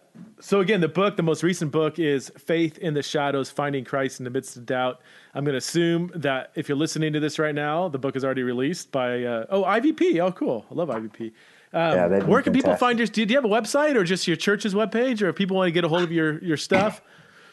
[0.41, 4.21] so again, the book, the most recent book is Faith in the Shadows Finding Christ
[4.21, 5.01] in the Midst of Doubt.
[5.35, 8.25] I'm going to assume that if you're listening to this right now, the book is
[8.25, 10.19] already released by, uh, oh, IVP.
[10.21, 10.67] Oh, cool.
[10.71, 11.33] I love IVP.
[11.73, 14.37] Um, yeah, where can people find your, do you have a website or just your
[14.37, 17.03] church's webpage or if people want to get a hold of your, your stuff?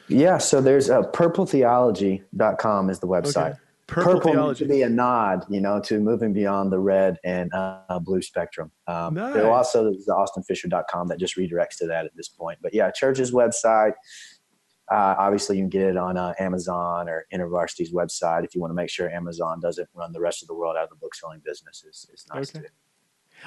[0.08, 3.52] Yeah, so there's uh, purpletheology.com is the website.
[3.52, 3.60] Okay.
[3.88, 4.66] Purple, Purple theology.
[4.66, 8.72] to be a nod, you know, to moving beyond the red and uh, blue spectrum.
[8.88, 9.34] Um, nice.
[9.36, 12.58] There also is the austinfischer.com that just redirects to that at this point.
[12.64, 13.94] But yeah, church's website.
[14.92, 18.72] Uh, obviously, you can get it on uh, Amazon or InterVarsity's website if you want
[18.72, 21.14] to make sure Amazon doesn't run the rest of the world out of the book
[21.14, 21.84] selling business.
[21.88, 22.66] Is, is nice okay.
[22.66, 22.72] too.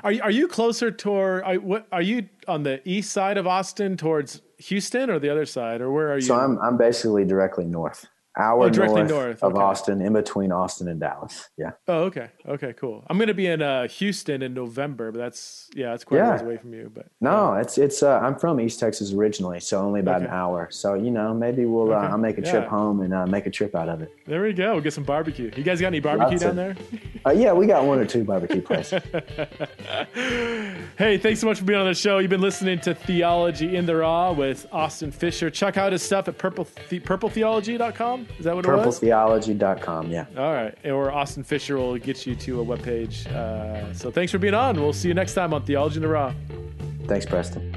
[0.04, 1.42] Are you, are you closer toward?
[1.44, 5.46] Are, what, are you on the east side of Austin towards Houston or the other
[5.46, 6.22] side, or where are you?
[6.22, 8.06] So I'm I'm basically directly north
[8.38, 9.42] hour oh, north, north.
[9.42, 9.62] of okay.
[9.62, 11.48] Austin, in between Austin and Dallas.
[11.56, 11.72] Yeah.
[11.86, 12.28] Oh, okay.
[12.46, 13.04] Okay, cool.
[13.08, 16.28] I'm going to be in uh, Houston in November, but that's yeah, that's quite yeah.
[16.28, 16.90] a ways away from you.
[16.94, 17.60] But no, yeah.
[17.60, 18.02] it's it's.
[18.02, 20.26] Uh, I'm from East Texas originally, so only about okay.
[20.26, 20.68] an hour.
[20.70, 21.92] So you know, maybe we'll.
[21.92, 22.06] Uh, okay.
[22.06, 22.68] Uh, I'll make a trip yeah.
[22.68, 24.12] home and uh, make a trip out of it.
[24.26, 24.74] There we go.
[24.74, 25.50] We'll get some barbecue.
[25.56, 26.76] You guys got any barbecue Lots down of, there?
[27.26, 29.02] Uh, yeah, we got one or two barbecue places.
[30.96, 32.18] hey, thanks so much for being on the show.
[32.18, 35.50] You've been listening to Theology in the Raw with Austin Fischer.
[35.50, 38.27] Check out his stuff at purple the, purpletheology.com.
[38.38, 38.98] Is that what it was?
[38.98, 40.26] Theology.com, yeah.
[40.36, 40.74] All right.
[40.86, 43.26] Or Austin Fischer will get you to a webpage.
[43.26, 44.80] Uh, so thanks for being on.
[44.80, 46.32] We'll see you next time on Theology in the Raw.
[47.06, 47.74] Thanks, Preston.